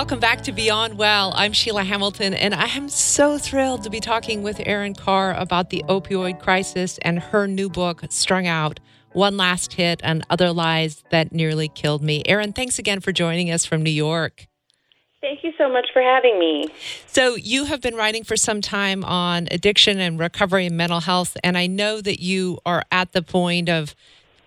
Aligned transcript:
Welcome 0.00 0.18
back 0.18 0.40
to 0.44 0.52
Beyond 0.52 0.96
Well. 0.96 1.34
I'm 1.36 1.52
Sheila 1.52 1.84
Hamilton, 1.84 2.32
and 2.32 2.54
I 2.54 2.68
am 2.68 2.88
so 2.88 3.36
thrilled 3.36 3.82
to 3.82 3.90
be 3.90 4.00
talking 4.00 4.42
with 4.42 4.58
Erin 4.64 4.94
Khar 4.94 5.34
about 5.34 5.68
the 5.68 5.84
opioid 5.90 6.40
crisis 6.40 6.96
and 7.02 7.18
her 7.18 7.46
new 7.46 7.68
book, 7.68 8.04
Strung 8.08 8.46
Out 8.46 8.80
One 9.12 9.36
Last 9.36 9.74
Hit 9.74 10.00
and 10.02 10.24
Other 10.30 10.54
Lies 10.54 11.04
That 11.10 11.32
Nearly 11.32 11.68
Killed 11.68 12.02
Me. 12.02 12.22
Erin, 12.24 12.54
thanks 12.54 12.78
again 12.78 13.00
for 13.00 13.12
joining 13.12 13.50
us 13.50 13.66
from 13.66 13.82
New 13.82 13.90
York. 13.90 14.46
Thank 15.20 15.44
you 15.44 15.52
so 15.58 15.70
much 15.70 15.88
for 15.92 16.00
having 16.00 16.38
me. 16.38 16.68
So, 17.06 17.34
you 17.34 17.66
have 17.66 17.82
been 17.82 17.94
writing 17.94 18.24
for 18.24 18.38
some 18.38 18.62
time 18.62 19.04
on 19.04 19.48
addiction 19.50 20.00
and 20.00 20.18
recovery 20.18 20.64
and 20.64 20.78
mental 20.78 21.00
health, 21.00 21.36
and 21.44 21.58
I 21.58 21.66
know 21.66 22.00
that 22.00 22.20
you 22.20 22.58
are 22.64 22.84
at 22.90 23.12
the 23.12 23.20
point 23.20 23.68
of 23.68 23.94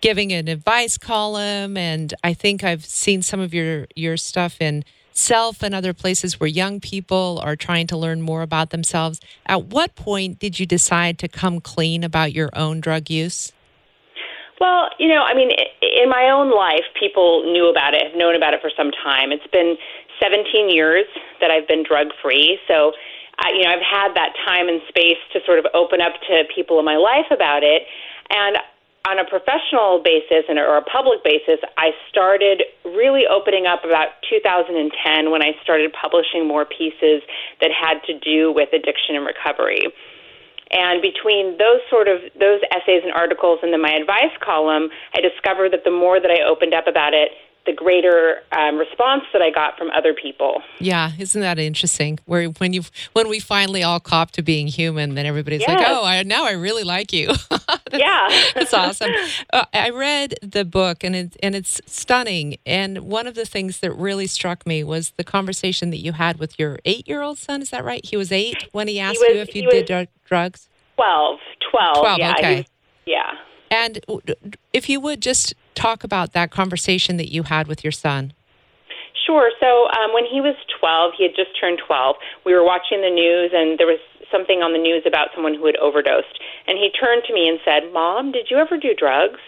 giving 0.02 0.34
an 0.34 0.48
advice 0.48 0.98
column 0.98 1.78
and 1.78 2.12
I 2.24 2.34
think 2.34 2.64
I've 2.64 2.84
seen 2.84 3.22
some 3.22 3.40
of 3.40 3.54
your 3.54 3.86
your 3.96 4.18
stuff 4.18 4.58
in 4.60 4.84
self 5.14 5.64
and 5.64 5.74
other 5.74 5.94
places 5.94 6.40
where 6.40 6.48
young 6.48 6.80
people 6.80 7.40
are 7.44 7.56
trying 7.56 7.88
to 7.88 7.98
learn 7.98 8.22
more 8.22 8.42
about 8.42 8.72
themselves. 8.72 9.20
At 9.46 9.66
what 9.66 9.96
point 9.96 10.40
did 10.40 10.60
you 10.60 10.66
decide 10.66 11.20
to 11.20 11.28
come 11.28 11.60
clean 11.60 12.04
about 12.04 12.34
your 12.34 12.50
own 12.54 12.82
drug 12.82 13.10
use? 13.10 13.52
Well, 14.60 14.90
you 14.98 15.10
know, 15.10 15.24
I 15.24 15.34
mean, 15.34 15.50
in 15.82 16.10
my 16.10 16.30
own 16.30 16.52
life, 16.56 16.86
people 16.98 17.44
knew 17.52 17.70
about 17.70 17.94
it, 17.94 18.04
have 18.08 18.18
known 18.18 18.36
about 18.36 18.54
it 18.54 18.62
for 18.62 18.72
some 18.76 18.92
time. 18.92 19.32
It's 19.32 19.48
been 19.52 19.76
17 20.22 20.70
years 20.70 21.06
that 21.42 21.52
I've 21.52 21.68
been 21.68 21.84
drug 21.84 22.08
free. 22.22 22.60
So, 22.68 22.94
I, 23.40 23.50
you 23.52 23.64
know, 23.64 23.72
I've 23.72 23.84
had 23.84 24.16
that 24.16 24.32
time 24.46 24.70
and 24.70 24.80
space 24.88 25.20
to 25.34 25.40
sort 25.46 25.60
of 25.60 25.66
open 25.74 26.00
up 26.00 26.14
to 26.30 26.44
people 26.54 26.80
in 26.80 26.86
my 26.86 26.98
life 26.98 27.28
about 27.32 27.64
it. 27.64 27.84
And 28.30 28.58
on 29.04 29.20
a 29.20 29.26
professional 29.28 30.00
basis 30.00 30.48
and 30.48 30.58
or 30.58 30.78
a 30.78 30.82
public 30.82 31.24
basis, 31.24 31.60
I 31.78 31.92
started 32.10 32.64
really 32.86 33.28
opening 33.28 33.68
up 33.68 33.84
about 33.84 34.16
2010 34.30 35.30
when 35.30 35.44
I 35.44 35.52
started 35.62 35.92
publishing 35.92 36.48
more 36.48 36.64
pieces 36.64 37.20
that 37.60 37.72
had 37.72 38.00
to 38.08 38.18
do 38.20 38.54
with 38.56 38.72
addiction 38.72 39.20
and 39.20 39.26
recovery. 39.28 39.84
And 40.72 41.02
between 41.02 41.60
those 41.60 41.84
sort 41.92 42.08
of 42.08 42.24
those 42.40 42.64
essays 42.72 43.04
and 43.04 43.12
articles 43.12 43.60
and 43.62 43.74
then 43.74 43.82
my 43.82 43.92
advice 43.92 44.34
column, 44.40 44.90
I 45.14 45.20
discovered 45.20 45.74
that 45.74 45.84
the 45.84 45.92
more 45.92 46.20
that 46.20 46.32
I 46.32 46.42
opened 46.48 46.74
up 46.74 46.88
about 46.88 47.14
it, 47.14 47.30
the 47.66 47.74
greater 47.74 48.42
um, 48.52 48.78
response 48.78 49.24
that 49.32 49.42
I 49.42 49.50
got 49.50 49.78
from 49.78 49.90
other 49.92 50.14
people. 50.14 50.62
Yeah, 50.80 51.12
isn't 51.18 51.40
that 51.40 51.60
interesting? 51.60 52.20
Where 52.26 52.48
when 52.48 52.74
you 52.74 52.84
when 53.14 53.30
we 53.30 53.40
finally 53.40 53.84
all 53.84 54.00
cop 54.00 54.32
to 54.32 54.42
being 54.42 54.68
human, 54.68 55.16
then 55.16 55.26
everybody's 55.26 55.62
yes. 55.62 55.70
like, 55.70 55.88
"Oh, 55.88 56.04
I, 56.04 56.24
now 56.24 56.46
I 56.46 56.52
really 56.52 56.84
like 56.84 57.14
you." 57.14 57.28
that's, 57.50 57.72
yeah, 57.94 58.28
that's 58.54 58.74
awesome. 58.74 59.12
Uh, 59.52 59.66
I 59.74 59.90
read 59.90 60.36
the 60.42 60.66
book 60.66 61.04
and 61.04 61.16
it, 61.16 61.38
and 61.42 61.56
it's 61.56 61.80
stunning. 61.86 62.58
And 62.66 63.00
one 63.00 63.28
of 63.28 63.36
the 63.36 63.46
things 63.46 63.80
that 63.80 63.94
really 63.94 64.28
struck 64.28 64.68
me 64.68 64.84
was 64.84 65.12
the 65.12 65.24
conversation 65.24 65.90
that 65.92 66.00
you 66.00 66.14
had 66.14 66.40
with 66.40 66.60
your 66.60 66.80
eight 66.86 67.08
year 67.08 67.22
old 67.22 67.38
son. 67.38 67.62
Is 67.62 67.70
that 67.70 67.84
right? 67.84 68.06
He 68.06 68.18
was 68.18 68.32
eight 68.32 68.68
when 68.72 68.88
he 68.88 69.00
asked 69.00 69.24
he 69.24 69.28
was, 69.30 69.36
you 69.36 69.42
if 69.42 69.56
you 69.56 69.70
did 69.70 69.86
dr- 69.86 70.08
drugs. 70.26 70.70
12. 70.96 71.40
12. 71.72 71.96
12 71.96 72.20
yeah, 72.20 72.32
okay. 72.38 72.58
Was, 72.58 72.66
yeah. 73.06 73.32
And 73.74 74.06
if 74.72 74.88
you 74.88 75.00
would 75.00 75.20
just 75.20 75.56
talk 75.74 76.04
about 76.04 76.34
that 76.34 76.52
conversation 76.52 77.18
that 77.18 77.34
you 77.34 77.42
had 77.42 77.66
with 77.66 77.84
your 77.84 77.92
son. 77.92 78.34
Sure. 79.26 79.50
So 79.60 79.90
um, 79.98 80.14
when 80.14 80.26
he 80.30 80.42
was 80.42 80.54
12, 80.80 81.14
he 81.18 81.24
had 81.24 81.34
just 81.36 81.58
turned 81.60 81.82
12. 81.82 82.16
We 82.46 82.54
were 82.54 82.64
watching 82.64 83.02
the 83.02 83.10
news, 83.10 83.50
and 83.52 83.80
there 83.80 83.88
was 83.88 83.98
something 84.30 84.62
on 84.62 84.74
the 84.74 84.78
news 84.78 85.02
about 85.08 85.30
someone 85.34 85.56
who 85.56 85.66
had 85.66 85.76
overdosed. 85.78 86.38
And 86.68 86.78
he 86.78 86.94
turned 86.94 87.24
to 87.26 87.34
me 87.34 87.50
and 87.50 87.58
said, 87.66 87.90
Mom, 87.92 88.32
did 88.32 88.54
you 88.54 88.58
ever 88.58 88.78
do 88.78 88.94
drugs? 88.94 89.42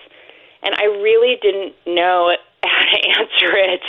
And 0.64 0.73
I 0.73 0.86
really 1.06 1.38
didn't 1.38 1.78
know 1.86 2.34
how 2.66 2.81
to 2.81 3.00
answer 3.22 3.53
it 3.53 3.85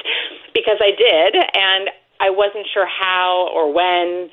because 0.52 0.76
I 0.84 0.92
did, 0.92 1.32
and 1.32 1.88
I 2.20 2.28
wasn't 2.28 2.68
sure 2.68 2.84
how 2.84 3.48
or 3.56 3.72
when. 3.72 4.28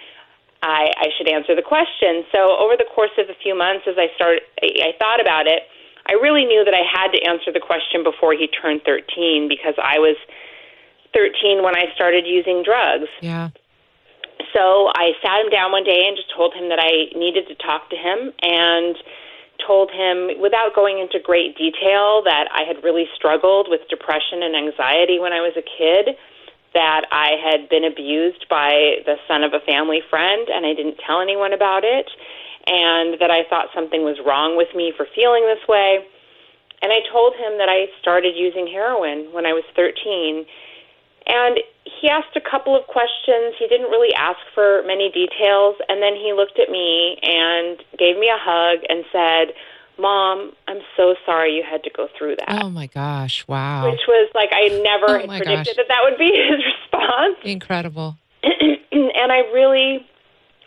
I, 0.64 0.96
I 0.96 1.08
should 1.18 1.28
answer 1.28 1.60
the 1.60 1.62
question. 1.62 2.24
So 2.32 2.56
over 2.56 2.80
the 2.80 2.88
course 2.88 3.12
of 3.20 3.28
a 3.28 3.36
few 3.44 3.52
months, 3.52 3.84
as 3.84 4.00
I 4.00 4.08
started, 4.16 4.44
I 4.64 4.96
thought 4.98 5.20
about 5.20 5.46
it. 5.46 5.68
I 6.06 6.14
really 6.14 6.46
knew 6.46 6.64
that 6.66 6.74
I 6.74 6.84
had 6.84 7.12
to 7.12 7.20
answer 7.24 7.52
the 7.52 7.62
question 7.62 8.04
before 8.04 8.34
he 8.34 8.48
turned 8.48 8.82
13 8.86 9.48
because 9.48 9.76
I 9.82 10.00
was 10.00 10.18
13 11.14 11.64
when 11.64 11.76
I 11.76 11.86
started 11.96 12.26
using 12.28 12.64
drugs. 12.64 13.08
Yeah. 13.22 13.50
So 14.52 14.92
I 14.94 15.14
sat 15.24 15.46
him 15.46 15.50
down 15.50 15.72
one 15.72 15.84
day 15.84 16.06
and 16.06 16.18
just 16.18 16.34
told 16.36 16.54
him 16.54 16.70
that 16.70 16.80
I 16.80 17.18
needed 17.18 17.48
to 17.48 17.56
talk 17.56 17.90
to 17.90 17.96
him 17.96 18.34
and 18.42 18.96
told 19.66 19.90
him 19.92 20.42
without 20.42 20.76
going 20.76 21.00
into 21.00 21.20
great 21.24 21.56
detail 21.58 22.22
that 22.26 22.50
I 22.52 22.64
had 22.68 22.84
really 22.84 23.06
struggled 23.16 23.68
with 23.70 23.82
depression 23.90 24.44
and 24.44 24.56
anxiety 24.56 25.20
when 25.20 25.32
I 25.32 25.40
was 25.40 25.54
a 25.56 25.64
kid, 25.64 26.18
that 26.74 27.06
I 27.12 27.38
had 27.38 27.70
been 27.70 27.86
abused 27.86 28.46
by 28.50 29.06
the 29.06 29.16
son 29.28 29.44
of 29.44 29.54
a 29.54 29.62
family 29.62 30.02
friend 30.10 30.48
and 30.50 30.66
I 30.66 30.74
didn't 30.74 30.98
tell 31.06 31.22
anyone 31.22 31.54
about 31.54 31.84
it 31.84 32.10
and 32.68 33.20
that 33.20 33.32
I 33.32 33.44
thought 33.50 33.68
something 33.76 34.04
was 34.04 34.18
wrong 34.26 34.56
with 34.56 34.70
me 34.76 34.94
for 34.96 35.06
feeling 35.16 35.44
this 35.46 35.68
way. 35.68 36.06
And 36.82 36.92
I 36.92 37.00
told 37.12 37.34
him 37.36 37.58
that 37.60 37.70
I 37.70 37.88
started 38.00 38.36
using 38.36 38.68
heroin 38.68 39.32
when 39.32 39.46
I 39.46 39.54
was 39.54 39.64
13. 39.76 40.46
And 41.28 41.60
he 41.84 42.10
asked 42.10 42.36
a 42.36 42.42
couple 42.42 42.76
of 42.76 42.88
questions. 42.88 43.56
He 43.58 43.68
didn't 43.68 43.88
really 43.88 44.14
ask 44.16 44.40
for 44.54 44.84
many 44.84 45.10
details. 45.12 45.76
And 45.88 46.04
then 46.04 46.16
he 46.16 46.34
looked 46.36 46.60
at 46.60 46.70
me 46.70 47.20
and 47.24 47.80
gave 47.98 48.20
me 48.20 48.28
a 48.28 48.40
hug 48.40 48.84
and 48.88 49.06
said, 49.12 49.56
Mom, 49.98 50.52
I'm 50.68 50.82
so 50.98 51.16
sorry 51.26 51.56
you 51.56 51.64
had 51.64 51.84
to 51.84 51.92
go 51.96 52.08
through 52.18 52.36
that. 52.40 52.64
Oh 52.64 52.70
my 52.70 52.88
gosh, 52.88 53.48
wow. 53.48 53.90
Which 53.90 54.02
was 54.08 54.30
like, 54.34 54.50
I 54.52 54.68
never 54.84 55.22
oh 55.22 55.28
predicted 55.28 55.66
gosh. 55.66 55.76
that 55.78 55.86
that 55.88 56.02
would 56.04 56.18
be 56.18 56.32
his 56.50 56.60
response. 56.66 57.38
Incredible. 57.44 58.18
and 58.44 59.32
I 59.32 59.40
really 59.54 60.06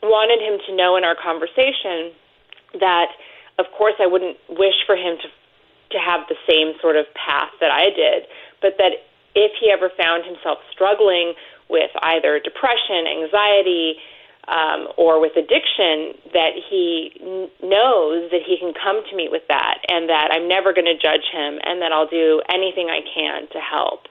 wanted 0.06 0.40
him 0.40 0.58
to 0.66 0.76
know 0.76 0.96
in 0.96 1.04
our 1.04 1.14
conversation 1.14 2.14
that, 2.80 3.10
of 3.58 3.66
course, 3.76 3.94
I 4.00 4.06
wouldn't 4.06 4.36
wish 4.48 4.78
for 4.86 4.96
him 4.96 5.16
to 5.22 5.28
to 5.90 5.98
have 5.98 6.26
the 6.28 6.34
same 6.50 6.74
sort 6.82 6.96
of 6.96 7.06
path 7.14 7.50
that 7.60 7.70
I 7.70 7.90
did, 7.90 8.26
but 8.60 8.74
that 8.78 9.06
if 9.36 9.52
he 9.60 9.70
ever 9.70 9.88
found 9.96 10.24
himself 10.24 10.58
struggling 10.72 11.34
with 11.68 11.90
either 12.02 12.40
depression, 12.40 13.06
anxiety, 13.06 13.94
um, 14.48 14.88
or 14.96 15.20
with 15.20 15.36
addiction, 15.36 16.14
that 16.32 16.54
he 16.54 17.12
n- 17.20 17.50
knows 17.62 18.30
that 18.30 18.42
he 18.42 18.58
can 18.58 18.72
come 18.74 19.02
to 19.10 19.16
me 19.16 19.28
with 19.30 19.42
that, 19.48 19.78
and 19.88 20.08
that 20.08 20.30
I'm 20.32 20.48
never 20.48 20.72
going 20.72 20.86
to 20.86 20.98
judge 20.98 21.26
him, 21.30 21.58
and 21.62 21.82
that 21.82 21.92
I'll 21.92 22.06
do 22.06 22.42
anything 22.48 22.90
I 22.90 23.00
can 23.02 23.46
to 23.50 23.60
help. 23.60 24.06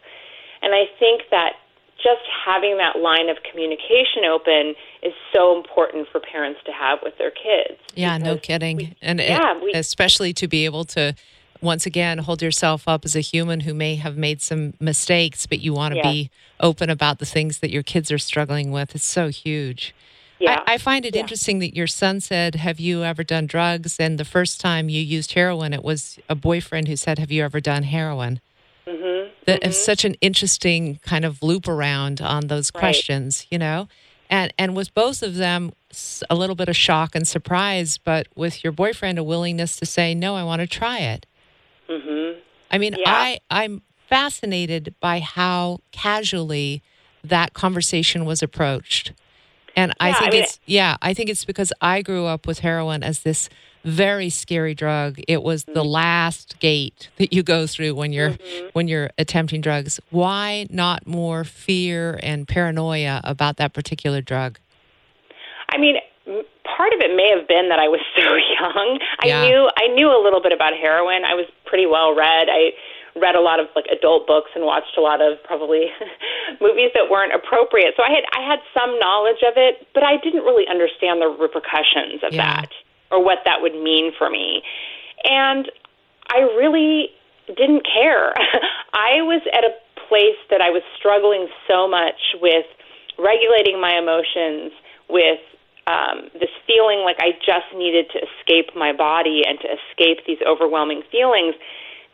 And 0.61 0.73
I 0.73 0.88
think 1.00 1.23
that 1.31 1.59
just 1.97 2.22
having 2.45 2.78
that 2.78 3.00
line 3.00 3.29
of 3.29 3.38
communication 3.50 4.25
open 4.29 4.75
is 5.01 5.13
so 5.33 5.57
important 5.57 6.07
for 6.11 6.19
parents 6.19 6.59
to 6.66 6.72
have 6.72 7.00
with 7.01 7.17
their 7.17 7.31
kids. 7.31 7.79
Yeah, 7.95 8.17
no 8.17 8.38
kidding. 8.38 8.78
We, 8.78 8.95
and 9.01 9.19
yeah, 9.19 9.57
it, 9.57 9.63
we, 9.63 9.73
especially 9.73 10.34
to 10.34 10.47
be 10.47 10.66
able 10.66 10.85
to 10.85 11.16
once 11.61 11.85
again 11.85 12.19
hold 12.19 12.41
yourself 12.41 12.88
up 12.88 13.05
as 13.05 13.16
a 13.16 13.22
human 13.22 13.61
who 13.61 13.73
may 13.73 13.95
have 13.95 14.17
made 14.17 14.41
some 14.41 14.73
mistakes, 14.79 15.45
but 15.45 15.59
you 15.59 15.73
want 15.73 15.94
to 15.94 15.97
yeah. 15.97 16.11
be 16.11 16.31
open 16.59 16.89
about 16.89 17.19
the 17.19 17.25
things 17.25 17.59
that 17.59 17.72
your 17.72 17.84
kids 17.84 18.11
are 18.11 18.17
struggling 18.17 18.72
with. 18.72 18.94
It's 18.95 19.05
so 19.05 19.29
huge. 19.29 19.95
Yeah. 20.39 20.63
I, 20.67 20.73
I 20.73 20.78
find 20.78 21.05
it 21.05 21.16
yeah. 21.16 21.22
interesting 21.22 21.59
that 21.59 21.75
your 21.75 21.88
son 21.88 22.19
said, 22.19 22.55
Have 22.55 22.79
you 22.79 23.03
ever 23.03 23.23
done 23.23 23.47
drugs? 23.47 23.97
And 24.00 24.19
the 24.19 24.25
first 24.25 24.59
time 24.59 24.89
you 24.89 25.01
used 25.01 25.34
heroin, 25.34 25.73
it 25.73 25.84
was 25.84 26.19
a 26.29 26.35
boyfriend 26.35 26.88
who 26.88 26.95
said, 26.95 27.19
Have 27.19 27.31
you 27.31 27.44
ever 27.44 27.59
done 27.59 27.84
heroin? 27.84 28.41
Mm-hmm. 28.85 29.31
That 29.45 29.61
mm-hmm. 29.61 29.69
is 29.69 29.83
such 29.83 30.06
an 30.06 30.16
interesting 30.22 31.00
kind 31.03 31.23
of 31.25 31.41
loop 31.44 31.67
around 31.67 32.22
on 32.22 32.47
those 32.47 32.72
Right. 32.73 32.79
questions, 32.79 33.45
you 33.50 33.57
know? 33.59 33.88
And 34.29 34.51
and 34.57 34.75
with 34.75 34.94
both 34.94 35.22
of 35.22 35.35
them, 35.35 35.72
a 36.29 36.35
little 36.35 36.56
bit 36.56 36.67
of 36.67 36.75
shock 36.75 37.16
and 37.16 37.28
surprise, 37.28 37.97
but 37.97 38.28
with 38.35 38.63
your 38.63 38.73
boyfriend, 38.73 39.20
a 39.20 39.23
willingness 39.23 39.78
to 39.78 39.85
say, 39.85 40.16
No, 40.16 40.35
I 40.35 40.43
want 40.43 40.61
to 40.61 40.67
try 40.67 40.99
it. 40.99 41.25
Mm-hmm. 41.90 42.40
I 42.72 42.78
mean, 42.79 42.96
Yeah. 42.97 43.03
I 43.08 43.40
I'm 43.52 43.84
fascinated 44.09 44.96
by 44.99 45.20
how 45.20 45.79
casually 45.91 46.81
that 47.23 47.53
conversation 47.53 48.25
was 48.25 48.41
approached. 48.41 49.14
And 49.75 49.93
I 49.99 50.09
Yeah, 50.09 50.16
I 50.16 50.20
think 50.20 50.31
mean- 50.34 50.43
it's 50.43 50.59
yeah, 50.66 50.97
I 51.02 51.14
think 51.14 51.29
it's 51.29 51.46
because 51.46 51.72
I 51.81 52.02
grew 52.02 52.25
up 52.25 52.47
with 52.47 52.59
heroin 52.59 53.03
as 53.03 53.20
this 53.20 53.49
very 53.85 54.29
scary 54.29 54.73
drug. 54.73 55.20
It 55.28 55.43
was 55.43 55.64
the 55.66 55.84
last 55.84 56.59
gate 56.59 57.09
that 57.17 57.32
you 57.32 57.43
go 57.43 57.67
through 57.67 57.96
when 57.96 58.11
you're 58.11 58.32
Mm-hmm. 58.32 58.67
when 58.73 58.87
you're 58.87 59.09
attempting 59.17 59.61
drugs. 59.61 59.99
Why 60.09 60.66
not 60.70 61.05
more 61.08 61.43
fear 61.43 62.20
and 62.23 62.47
paranoia 62.47 63.22
about 63.23 63.58
that 63.58 63.73
particular 63.73 64.22
drug? 64.22 64.59
I 65.70 65.78
mean, 65.78 65.96
part 66.26 66.93
of 66.93 66.99
it 67.02 67.16
may 67.16 67.29
have 67.37 67.47
been 67.47 67.70
that 67.70 67.79
I 67.79 67.87
was 67.87 68.02
so 68.17 68.23
young. 68.35 68.99
I 69.23 69.28
Yeah. 69.28 69.47
knew 69.47 69.70
I 69.78 69.87
knew 69.93 70.09
a 70.09 70.22
little 70.22 70.41
bit 70.41 70.52
about 70.52 70.73
heroin. 70.73 71.23
I 71.26 71.34
was 71.35 71.46
pretty 71.66 71.85
well 71.85 72.16
read. 72.16 72.47
I 72.49 72.72
read 73.17 73.35
a 73.35 73.40
lot 73.40 73.59
of 73.61 73.67
like 73.76 73.85
adult 73.87 74.28
books 74.28 74.52
and 74.55 74.66
watched 74.66 74.97
a 74.97 75.02
lot 75.02 75.22
of 75.22 75.41
probably 75.43 75.87
movies 76.61 76.91
that 76.96 77.09
weren't 77.09 77.34
appropriate. 77.34 77.93
So 77.96 78.03
I 78.03 78.09
had 78.09 78.23
I 78.35 78.41
had 78.46 78.59
some 78.73 78.97
knowledge 78.99 79.40
of 79.47 79.53
it, 79.55 79.87
but 79.93 80.03
I 80.03 80.17
didn't 80.17 80.43
really 80.43 80.67
understand 80.67 81.22
the 81.22 81.28
repercussions 81.29 82.23
of 82.23 82.34
Yeah. 82.34 82.61
that 82.61 82.70
or 83.16 83.23
what 83.23 83.40
that 83.46 83.62
would 83.62 83.73
mean 83.73 84.12
for 84.17 84.29
me. 84.29 84.62
And 85.23 85.72
I 86.28 86.40
really 86.59 87.09
didn't 87.47 87.85
care. 87.85 88.34
I 88.94 89.22
was 89.23 89.41
at 89.53 89.64
a 89.64 89.72
place 90.08 90.40
that 90.50 90.62
I 90.62 90.70
was 90.70 90.84
struggling 91.00 91.47
so 91.67 91.88
much 91.88 92.35
with 92.41 92.66
regulating 93.17 93.79
my 93.79 93.97
emotions 93.97 94.72
with 95.09 95.40
um, 95.88 96.29
this 96.34 96.50
feeling 96.66 97.06
like 97.06 97.17
I 97.20 97.32
just 97.46 97.70
needed 97.76 98.09
to 98.12 98.20
escape 98.20 98.76
my 98.76 98.91
body 98.91 99.44
and 99.47 99.59
to 99.61 99.68
escape 99.70 100.26
these 100.26 100.40
overwhelming 100.46 101.03
feelings. 101.11 101.56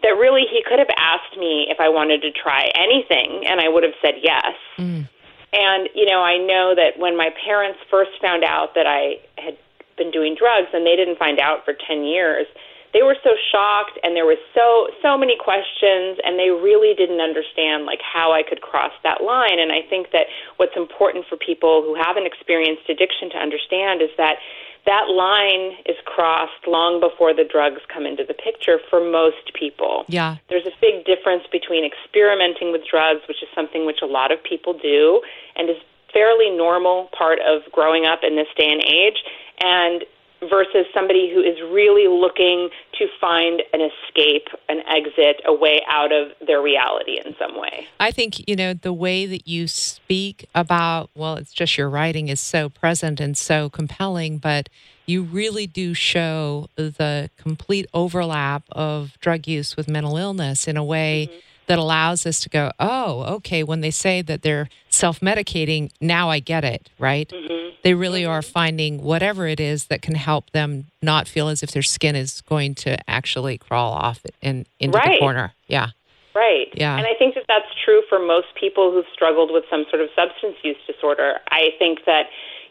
That 0.04 0.18
really, 0.18 0.44
he 0.50 0.64
could 0.68 0.80
have 0.80 0.92
asked 0.98 1.38
me 1.38 1.68
if 1.70 1.80
I 1.80 1.88
wanted 1.88 2.22
to 2.24 2.32
try 2.32 2.70
anything, 2.74 3.46
and 3.46 3.62
I 3.62 3.70
would 3.70 3.84
have 3.84 3.94
said 4.02 4.16
yes. 4.22 4.58
Mm. 4.78 5.08
And, 5.54 5.90
you 5.94 6.06
know, 6.06 6.24
I 6.24 6.38
know 6.38 6.74
that 6.76 6.98
when 6.98 7.16
my 7.16 7.30
parents 7.46 7.80
first 7.90 8.12
found 8.22 8.44
out 8.44 8.74
that 8.76 8.88
I 8.88 9.22
had 9.38 9.58
been 9.98 10.12
doing 10.12 10.36
drugs, 10.38 10.70
and 10.74 10.86
they 10.86 10.96
didn't 10.96 11.18
find 11.18 11.40
out 11.40 11.66
for 11.66 11.74
10 11.74 12.04
years, 12.04 12.48
they 12.94 13.04
were 13.04 13.16
so 13.24 13.32
shocked 13.52 14.00
and 14.04 14.16
there 14.16 14.28
was 14.28 14.40
so 14.52 14.92
so 15.02 15.18
many 15.18 15.40
questions 15.40 16.20
and 16.24 16.36
they 16.38 16.52
really 16.52 16.94
didn't 16.94 17.22
understand 17.24 17.86
like 17.86 18.04
how 18.04 18.32
I 18.36 18.44
could 18.44 18.60
cross 18.62 18.92
that 19.04 19.24
line 19.24 19.60
and 19.60 19.72
I 19.72 19.80
think 19.88 20.12
that 20.12 20.28
what's 20.58 20.76
important 20.76 21.26
for 21.28 21.38
people 21.38 21.84
who 21.84 21.96
haven't 21.96 22.28
experienced 22.28 22.92
addiction 22.92 23.32
to 23.32 23.38
understand 23.40 24.02
is 24.02 24.12
that 24.18 24.44
that 24.86 25.14
line 25.14 25.78
is 25.86 25.96
crossed 26.06 26.66
long 26.66 27.00
before 27.00 27.34
the 27.34 27.46
drugs 27.46 27.82
come 27.94 28.06
into 28.06 28.26
the 28.26 28.34
picture 28.34 28.80
for 28.90 29.00
most 29.00 29.54
people. 29.54 30.06
Yeah. 30.10 30.38
There's 30.50 30.66
a 30.66 30.74
big 30.82 31.06
difference 31.06 31.44
between 31.52 31.86
experimenting 31.86 32.72
with 32.72 32.82
drugs, 32.90 33.22
which 33.28 33.44
is 33.44 33.50
something 33.54 33.86
which 33.86 34.02
a 34.02 34.10
lot 34.10 34.32
of 34.32 34.42
people 34.44 34.74
do 34.74 35.22
and 35.56 35.70
is 35.70 35.78
fairly 36.14 36.50
normal 36.50 37.10
part 37.18 37.40
of 37.40 37.62
growing 37.72 38.06
up 38.06 38.20
in 38.24 38.36
this 38.36 38.48
day 38.58 38.70
and 38.72 38.84
age, 38.84 39.18
and 39.64 40.04
versus 40.50 40.86
somebody 40.94 41.32
who 41.32 41.40
is 41.40 41.56
really 41.72 42.08
looking 42.08 42.70
to 42.98 43.06
find 43.20 43.62
an 43.74 43.82
escape, 43.82 44.48
an 44.70 44.82
exit, 44.88 45.40
a 45.46 45.54
way 45.54 45.82
out 45.88 46.12
of 46.12 46.32
their 46.46 46.62
reality 46.62 47.22
in 47.24 47.36
some 47.38 47.60
way. 47.60 47.88
I 48.00 48.12
think, 48.12 48.50
you 48.50 48.56
know, 48.56 48.74
the 48.74 48.94
way 48.94 49.28
that 49.28 49.48
you 49.48 49.68
speak 49.68 50.48
about, 50.56 51.12
well, 51.14 51.36
it's 51.36 51.54
just 51.54 51.78
your 51.78 51.90
writing 51.90 52.28
is 52.28 52.40
so 52.40 52.70
present 52.70 53.20
and 53.20 53.38
so 53.38 53.70
compelling, 53.70 54.40
but 54.40 54.68
you 55.06 55.22
really 55.22 55.68
do 55.68 55.94
show 55.94 56.70
the 56.76 57.30
complete 57.38 57.86
overlap 57.94 58.64
of 58.72 59.20
drug 59.20 59.48
use 59.48 59.78
with 59.78 59.88
mental 59.88 60.18
illness 60.18 60.68
in 60.68 60.76
a 60.76 60.84
way. 60.84 61.30
Mm-hmm 61.30 61.40
that 61.72 61.80
allows 61.80 62.26
us 62.26 62.42
to 62.42 62.50
go, 62.50 62.70
oh, 62.82 63.24
okay, 63.36 63.64
when 63.64 63.80
they 63.80 63.92
say 63.92 64.22
that 64.22 64.42
they're 64.42 64.68
self 64.90 65.22
medicating, 65.22 65.90
now 66.02 66.30
I 66.30 66.40
get 66.40 66.66
it, 66.66 66.90
right? 67.00 67.30
Mm-hmm. 67.30 67.78
They 67.82 67.94
really 67.94 68.26
are 68.26 68.42
mm-hmm. 68.42 68.52
finding 68.52 69.02
whatever 69.02 69.48
it 69.48 69.62
is 69.62 69.86
that 69.86 70.02
can 70.02 70.16
help 70.16 70.50
them 70.52 70.88
not 71.02 71.30
feel 71.30 71.48
as 71.48 71.64
if 71.64 71.72
their 71.72 71.82
skin 71.82 72.18
is 72.18 72.42
going 72.42 72.76
to 72.84 72.98
actually 73.10 73.58
crawl 73.58 73.94
off 73.94 74.20
in, 74.42 74.66
into 74.82 74.98
right. 74.98 75.14
the 75.14 75.20
corner. 75.20 75.54
Yeah. 75.68 75.92
Right. 76.36 76.68
Yeah. 76.74 76.98
And 76.98 77.08
I 77.08 77.14
think 77.18 77.36
that 77.36 77.46
that's 77.48 77.72
true 77.86 78.02
for 78.10 78.20
most 78.20 78.48
people 78.60 78.92
who've 78.92 79.06
struggled 79.14 79.50
with 79.50 79.64
some 79.70 79.86
sort 79.90 80.02
of 80.02 80.10
substance 80.14 80.58
use 80.64 80.76
disorder. 80.86 81.36
I 81.52 81.70
think 81.80 82.00
that, 82.06 82.24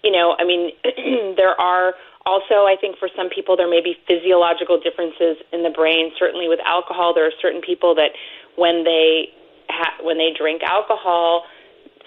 you 0.05 0.13
know, 0.13 0.37
I 0.39 0.45
mean, 0.45 0.73
there 1.39 1.59
are 1.59 1.95
also, 2.27 2.69
I 2.69 2.77
think 2.81 2.99
for 2.99 3.09
some 3.17 3.31
people 3.31 3.57
there 3.57 3.69
may 3.69 3.81
be 3.81 3.97
physiological 4.07 4.79
differences 4.79 5.41
in 5.53 5.63
the 5.63 5.71
brain. 5.71 6.13
Certainly 6.19 6.49
with 6.49 6.61
alcohol, 6.65 7.15
there 7.15 7.27
are 7.27 7.37
certain 7.41 7.61
people 7.61 7.95
that 7.95 8.13
when 8.57 8.85
they 8.85 9.33
ha- 9.71 9.97
when 10.03 10.19
they 10.19 10.33
drink 10.37 10.63
alcohol, 10.63 11.45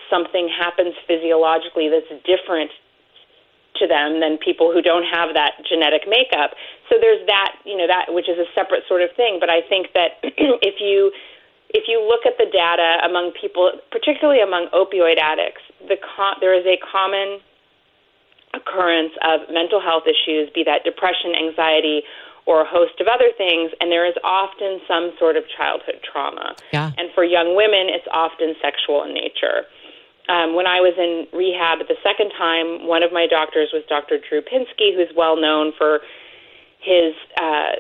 something 0.10 0.48
happens 0.48 0.94
physiologically 1.08 1.90
that's 1.90 2.10
different 2.26 2.70
to 3.82 3.88
them 3.88 4.22
than 4.22 4.38
people 4.38 4.72
who 4.72 4.82
don't 4.82 5.06
have 5.06 5.34
that 5.34 5.58
genetic 5.68 6.06
makeup. 6.06 6.54
So 6.90 7.02
there's 7.02 7.26
that, 7.26 7.58
you 7.66 7.76
know, 7.76 7.88
that 7.88 8.14
which 8.14 8.30
is 8.30 8.38
a 8.38 8.46
separate 8.54 8.84
sort 8.88 9.02
of 9.02 9.10
thing. 9.18 9.38
But 9.40 9.50
I 9.50 9.62
think 9.66 9.98
that 9.98 10.18
if 10.62 10.78
you 10.80 11.12
if 11.74 11.90
you 11.90 12.06
look 12.06 12.22
at 12.30 12.38
the 12.38 12.46
data 12.46 13.02
among 13.04 13.34
people, 13.34 13.72
particularly 13.90 14.42
among 14.42 14.70
opioid 14.78 15.18
addicts, 15.18 15.66
the 15.88 15.98
co- 15.98 16.38
there 16.40 16.54
is 16.54 16.66
a 16.70 16.78
common 16.78 17.42
occurrence 18.54 19.14
of 19.22 19.42
mental 19.52 19.82
health 19.82 20.04
issues, 20.06 20.50
be 20.54 20.64
that 20.64 20.84
depression, 20.84 21.34
anxiety, 21.36 22.04
or 22.46 22.62
a 22.62 22.68
host 22.68 23.00
of 23.00 23.08
other 23.08 23.32
things, 23.38 23.72
and 23.80 23.92
there 23.92 24.06
is 24.06 24.16
often 24.24 24.80
some 24.88 25.14
sort 25.18 25.38
of 25.38 25.44
childhood 25.48 26.00
trauma. 26.04 26.56
Yeah. 26.72 26.92
And 26.98 27.10
for 27.16 27.24
young 27.24 27.56
women, 27.56 27.88
it's 27.88 28.08
often 28.12 28.56
sexual 28.62 29.04
in 29.04 29.14
nature. 29.14 29.64
Um, 30.30 30.56
when 30.56 30.68
I 30.68 30.80
was 30.80 30.96
in 30.96 31.28
rehab 31.36 31.80
the 31.88 32.00
second 32.04 32.32
time, 32.38 32.88
one 32.88 33.04
of 33.04 33.12
my 33.12 33.28
doctors 33.28 33.72
was 33.74 33.84
Dr. 33.88 34.20
Drew 34.20 34.42
Pinsky, 34.42 34.96
who's 34.96 35.12
well 35.16 35.36
known 35.40 35.74
for 35.78 36.00
his 36.84 37.16
uh, 37.40 37.80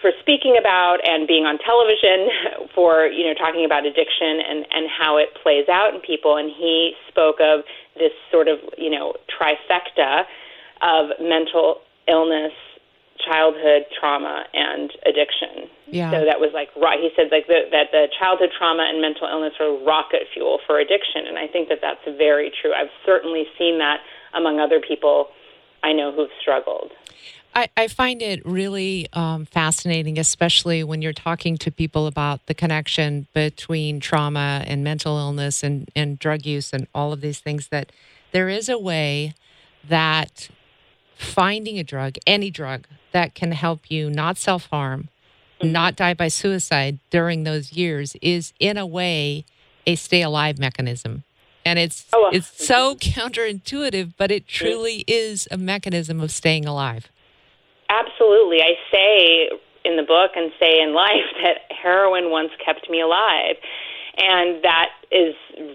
for 0.00 0.12
speaking 0.20 0.56
about 0.58 0.98
and 1.02 1.26
being 1.26 1.44
on 1.44 1.58
television 1.58 2.70
for 2.74 3.06
you 3.06 3.26
know 3.26 3.34
talking 3.34 3.66
about 3.66 3.84
addiction 3.84 4.40
and 4.40 4.64
and 4.70 4.86
how 4.88 5.18
it 5.18 5.34
plays 5.42 5.68
out 5.68 5.94
in 5.94 6.00
people. 6.00 6.36
And 6.36 6.50
he 6.50 6.94
spoke 7.10 7.42
of 7.42 7.66
this 7.98 8.14
sort 8.30 8.48
of 8.48 8.58
you 8.78 8.90
know 8.90 9.14
trifecta 9.26 10.24
of 10.82 11.10
mental 11.20 11.82
illness 12.06 12.54
childhood 13.18 13.86
trauma 13.98 14.44
and 14.52 14.92
addiction. 15.06 15.70
Yeah. 15.86 16.10
So 16.10 16.24
that 16.24 16.38
was 16.38 16.50
like 16.54 16.70
right 16.76 16.98
he 17.00 17.10
said 17.16 17.34
like 17.34 17.46
the, 17.46 17.66
that 17.74 17.90
the 17.90 18.06
childhood 18.18 18.50
trauma 18.56 18.86
and 18.86 19.00
mental 19.02 19.26
illness 19.26 19.54
are 19.58 19.74
rocket 19.82 20.30
fuel 20.32 20.60
for 20.66 20.78
addiction, 20.78 21.26
and 21.26 21.38
I 21.38 21.50
think 21.50 21.68
that 21.68 21.82
that's 21.82 22.04
very 22.06 22.52
true. 22.54 22.70
I've 22.70 22.94
certainly 23.04 23.46
seen 23.58 23.78
that 23.78 23.98
among 24.32 24.60
other 24.60 24.78
people 24.78 25.34
I 25.82 25.92
know 25.92 26.12
who've 26.12 26.32
struggled. 26.40 26.92
I, 27.54 27.68
I 27.76 27.88
find 27.88 28.20
it 28.20 28.44
really 28.44 29.06
um, 29.12 29.46
fascinating, 29.46 30.18
especially 30.18 30.82
when 30.82 31.02
you're 31.02 31.12
talking 31.12 31.56
to 31.58 31.70
people 31.70 32.06
about 32.06 32.44
the 32.46 32.54
connection 32.54 33.28
between 33.32 34.00
trauma 34.00 34.64
and 34.66 34.82
mental 34.82 35.18
illness 35.18 35.62
and, 35.62 35.88
and 35.94 36.18
drug 36.18 36.44
use 36.44 36.72
and 36.72 36.88
all 36.94 37.12
of 37.12 37.20
these 37.20 37.38
things, 37.38 37.68
that 37.68 37.92
there 38.32 38.48
is 38.48 38.68
a 38.68 38.78
way 38.78 39.34
that 39.88 40.48
finding 41.16 41.78
a 41.78 41.84
drug, 41.84 42.16
any 42.26 42.50
drug, 42.50 42.86
that 43.12 43.34
can 43.34 43.52
help 43.52 43.88
you 43.88 44.10
not 44.10 44.36
self 44.36 44.66
harm, 44.66 45.08
mm-hmm. 45.60 45.70
not 45.70 45.94
die 45.94 46.14
by 46.14 46.28
suicide 46.28 46.98
during 47.10 47.44
those 47.44 47.72
years 47.72 48.16
is, 48.20 48.52
in 48.58 48.76
a 48.76 48.86
way, 48.86 49.44
a 49.86 49.94
stay 49.94 50.22
alive 50.22 50.58
mechanism. 50.58 51.22
And 51.64 51.78
it's 51.78 52.06
oh, 52.12 52.30
it's 52.32 52.66
so 52.66 52.94
counterintuitive, 53.00 54.14
but 54.18 54.32
it 54.32 54.48
truly 54.48 55.04
is 55.06 55.46
a 55.52 55.56
mechanism 55.56 56.20
of 56.20 56.32
staying 56.32 56.66
alive. 56.66 57.08
Absolutely. 57.94 58.58
I 58.60 58.74
say 58.90 59.50
in 59.84 59.96
the 59.96 60.02
book 60.02 60.32
and 60.34 60.50
say 60.58 60.80
in 60.80 60.94
life 61.06 61.30
that 61.42 61.70
heroin 61.70 62.30
once 62.30 62.50
kept 62.64 62.90
me 62.90 63.00
alive. 63.00 63.56
And 64.16 64.62
that 64.62 64.90
is 65.10 65.34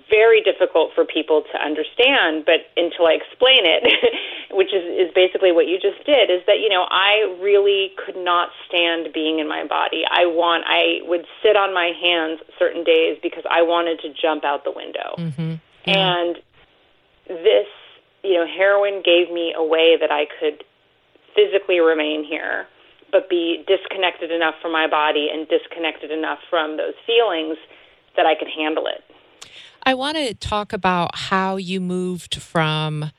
very 0.10 0.41
difficult 0.41 0.91
for 0.96 1.03
people 1.03 1.43
to 1.51 1.60
understand, 1.60 2.46
but 2.46 2.72
until 2.77 3.08
I 3.08 3.20
explain 3.20 3.67
it, 3.67 3.84
which 4.51 4.72
is, 4.74 4.84
is 4.96 5.13
basically 5.13 5.51
what 5.51 5.67
you 5.67 5.75
just 5.75 6.00
did, 6.05 6.32
is 6.32 6.39
that, 6.48 6.60
you 6.63 6.70
know, 6.70 6.88
I 6.89 7.36
really 7.41 7.91
could 8.00 8.15
not 8.15 8.48
stand 8.65 9.12
being 9.13 9.39
in 9.39 9.48
my 9.50 9.67
body. 9.67 10.03
I 10.10 10.25
want, 10.25 10.63
I 10.67 11.03
would 11.03 11.25
sit 11.43 11.58
on 11.58 11.74
my 11.74 11.91
hands 12.01 12.39
certain 12.58 12.86
days 12.86 13.20
because 13.22 13.43
I 13.51 13.62
wanted 13.62 14.00
to 14.08 14.13
jump 14.15 14.46
out 14.46 14.63
the 14.63 14.72
window. 14.72 15.15
Mm-hmm. 15.17 15.55
Yeah. 15.86 16.24
And 16.24 16.36
this, 17.27 17.67
you 18.24 18.36
know, 18.36 18.48
heroin 18.48 19.03
gave 19.03 19.29
me 19.32 19.53
a 19.55 19.63
way 19.63 19.98
that 20.00 20.12
I 20.12 20.27
could 20.39 20.63
physically 21.39 21.79
remain 21.79 22.24
here, 22.24 22.67
but 23.12 23.29
be 23.29 23.63
disconnected 23.67 24.31
enough 24.31 24.55
from 24.62 24.72
my 24.72 24.88
body 24.88 25.29
and 25.31 25.48
disconnected 25.48 26.12
enough 26.12 26.39
from 26.50 26.77
those 26.77 26.93
feelings 27.05 27.58
that 28.17 28.25
I 28.25 28.36
could 28.36 28.50
handle 28.50 28.88
it. 28.88 29.03
I 29.84 29.93
want 29.93 30.17
to 30.17 30.34
talk 30.34 30.74
about 30.74 31.15
how 31.15 31.55
you 31.55 31.79
moved 31.79 32.36
from 32.36 33.12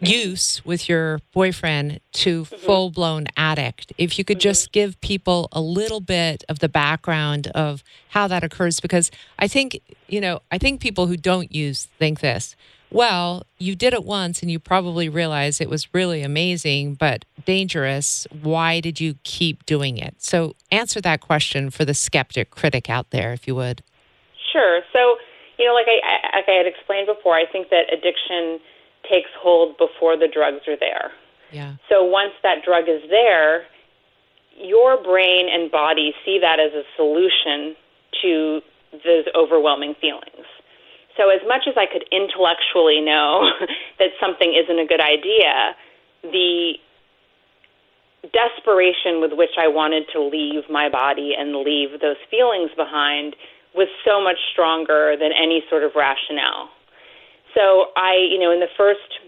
use 0.00 0.64
with 0.64 0.88
your 0.88 1.20
boyfriend 1.32 2.00
to 2.12 2.42
mm-hmm. 2.42 2.56
full 2.56 2.90
blown 2.90 3.26
addict. 3.36 3.92
If 3.96 4.18
you 4.18 4.24
could 4.24 4.38
mm-hmm. 4.38 4.42
just 4.42 4.72
give 4.72 5.00
people 5.00 5.48
a 5.52 5.60
little 5.60 6.00
bit 6.00 6.44
of 6.48 6.58
the 6.58 6.68
background 6.68 7.46
of 7.48 7.82
how 8.08 8.28
that 8.28 8.44
occurs, 8.44 8.80
because 8.80 9.10
I 9.38 9.48
think, 9.48 9.80
you 10.08 10.20
know, 10.20 10.40
I 10.50 10.58
think 10.58 10.80
people 10.80 11.06
who 11.06 11.16
don't 11.16 11.54
use 11.54 11.88
think 11.98 12.20
this. 12.20 12.56
Well, 12.90 13.44
you 13.58 13.74
did 13.74 13.92
it 13.92 14.04
once 14.04 14.42
and 14.42 14.50
you 14.50 14.58
probably 14.58 15.08
realized 15.08 15.60
it 15.60 15.68
was 15.68 15.92
really 15.92 16.22
amazing, 16.22 16.94
but 16.94 17.24
dangerous. 17.44 18.26
Why 18.42 18.80
did 18.80 19.00
you 19.00 19.16
keep 19.24 19.66
doing 19.66 19.98
it? 19.98 20.14
So, 20.18 20.54
answer 20.70 21.00
that 21.00 21.20
question 21.20 21.70
for 21.70 21.84
the 21.84 21.94
skeptic 21.94 22.50
critic 22.50 22.88
out 22.88 23.10
there, 23.10 23.32
if 23.32 23.46
you 23.46 23.54
would. 23.56 23.82
Sure. 24.52 24.80
So, 24.92 25.16
you 25.58 25.66
know, 25.66 25.74
like 25.74 25.86
I, 25.88 26.36
like 26.36 26.48
I 26.48 26.52
had 26.52 26.66
explained 26.66 27.08
before, 27.08 27.34
I 27.34 27.44
think 27.50 27.70
that 27.70 27.92
addiction 27.92 28.60
takes 29.10 29.30
hold 29.38 29.76
before 29.78 30.16
the 30.16 30.28
drugs 30.32 30.66
are 30.68 30.76
there. 30.78 31.10
Yeah. 31.52 31.74
So 31.88 32.04
once 32.04 32.32
that 32.42 32.64
drug 32.64 32.88
is 32.88 33.02
there, 33.08 33.64
your 34.56 35.02
brain 35.02 35.48
and 35.50 35.70
body 35.70 36.12
see 36.24 36.38
that 36.40 36.58
as 36.58 36.72
a 36.72 36.82
solution 36.96 37.76
to 38.22 38.60
those 39.04 39.24
overwhelming 39.34 39.94
feelings. 40.00 40.46
So 41.16 41.30
as 41.30 41.40
much 41.48 41.64
as 41.66 41.74
I 41.76 41.86
could 41.86 42.04
intellectually 42.12 43.00
know 43.00 43.48
that 43.98 44.12
something 44.20 44.52
isn't 44.52 44.78
a 44.78 44.86
good 44.86 45.00
idea, 45.00 45.74
the 46.22 46.76
desperation 48.32 49.20
with 49.20 49.32
which 49.32 49.56
I 49.58 49.68
wanted 49.68 50.04
to 50.12 50.20
leave 50.20 50.68
my 50.68 50.88
body 50.88 51.32
and 51.38 51.56
leave 51.56 52.00
those 52.00 52.20
feelings 52.30 52.70
behind 52.76 53.36
was 53.74 53.88
so 54.04 54.22
much 54.22 54.40
stronger 54.52 55.16
than 55.20 55.30
any 55.32 55.62
sort 55.68 55.84
of 55.84 55.92
rationale. 55.94 56.72
so 57.54 57.92
I, 57.94 58.16
you 58.16 58.40
know, 58.40 58.50
in 58.50 58.60
the 58.60 58.72
first 58.76 59.20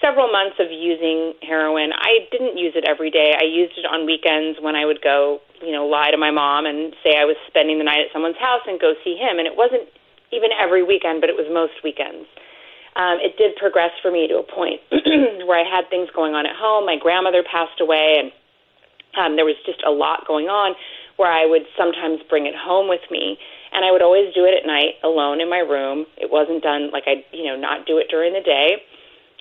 several 0.00 0.32
months 0.32 0.56
of 0.58 0.72
using 0.72 1.36
heroin, 1.44 1.92
I 1.92 2.24
didn't 2.32 2.56
use 2.56 2.72
it 2.74 2.88
every 2.88 3.10
day. 3.10 3.36
I 3.36 3.44
used 3.44 3.76
it 3.76 3.84
on 3.84 4.08
weekends 4.08 4.58
when 4.58 4.74
I 4.74 4.88
would 4.88 5.04
go, 5.04 5.40
you 5.60 5.72
know, 5.72 5.84
lie 5.84 6.10
to 6.10 6.16
my 6.16 6.30
mom 6.30 6.64
and 6.64 6.96
say 7.04 7.20
I 7.20 7.28
was 7.28 7.36
spending 7.46 7.76
the 7.76 7.84
night 7.84 8.00
at 8.00 8.12
someone's 8.12 8.40
house 8.40 8.64
and 8.66 8.80
go 8.80 8.96
see 9.04 9.20
him. 9.20 9.36
And 9.36 9.46
it 9.46 9.56
wasn't 9.56 9.84
even 10.32 10.50
every 10.54 10.82
weekend, 10.82 11.20
but 11.20 11.30
it 11.30 11.36
was 11.36 11.46
most 11.50 11.82
weekends. 11.82 12.26
Um, 12.96 13.18
it 13.22 13.38
did 13.38 13.54
progress 13.56 13.94
for 14.02 14.10
me 14.10 14.26
to 14.26 14.38
a 14.38 14.46
point 14.46 14.82
where 15.46 15.58
I 15.58 15.66
had 15.68 15.88
things 15.90 16.10
going 16.14 16.34
on 16.34 16.46
at 16.46 16.56
home. 16.56 16.86
My 16.86 16.96
grandmother 16.98 17.42
passed 17.46 17.80
away, 17.80 18.18
and 18.18 18.32
um, 19.14 19.36
there 19.36 19.46
was 19.46 19.56
just 19.64 19.82
a 19.86 19.90
lot 19.90 20.26
going 20.26 20.46
on 20.46 20.74
where 21.16 21.30
I 21.30 21.46
would 21.46 21.68
sometimes 21.76 22.20
bring 22.28 22.46
it 22.46 22.56
home 22.56 22.88
with 22.88 23.04
me. 23.10 23.38
And 23.72 23.84
I 23.84 23.92
would 23.92 24.02
always 24.02 24.34
do 24.34 24.44
it 24.44 24.56
at 24.56 24.66
night 24.66 24.98
alone 25.04 25.40
in 25.40 25.48
my 25.48 25.62
room. 25.62 26.06
It 26.16 26.32
wasn't 26.32 26.62
done 26.62 26.90
like 26.90 27.04
I, 27.06 27.22
you 27.30 27.44
know, 27.44 27.54
not 27.54 27.86
do 27.86 27.98
it 27.98 28.08
during 28.10 28.32
the 28.32 28.42
day. 28.42 28.82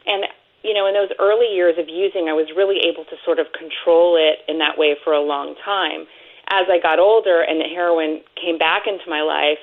And 0.06 0.26
you 0.62 0.74
know, 0.74 0.88
in 0.88 0.94
those 0.94 1.10
early 1.20 1.48
years 1.56 1.80
of 1.80 1.88
using, 1.88 2.28
I 2.28 2.36
was 2.36 2.52
really 2.52 2.84
able 2.84 3.06
to 3.06 3.16
sort 3.24 3.40
of 3.40 3.48
control 3.56 4.20
it 4.20 4.44
in 4.52 4.60
that 4.60 4.78
way 4.78 4.96
for 5.04 5.14
a 5.14 5.22
long 5.22 5.56
time. 5.64 6.04
As 6.52 6.68
I 6.68 6.84
got 6.84 7.00
older 7.00 7.42
and 7.42 7.62
the 7.62 7.70
heroin 7.72 8.22
came 8.36 8.58
back 8.58 8.84
into 8.84 9.08
my 9.08 9.22
life, 9.22 9.62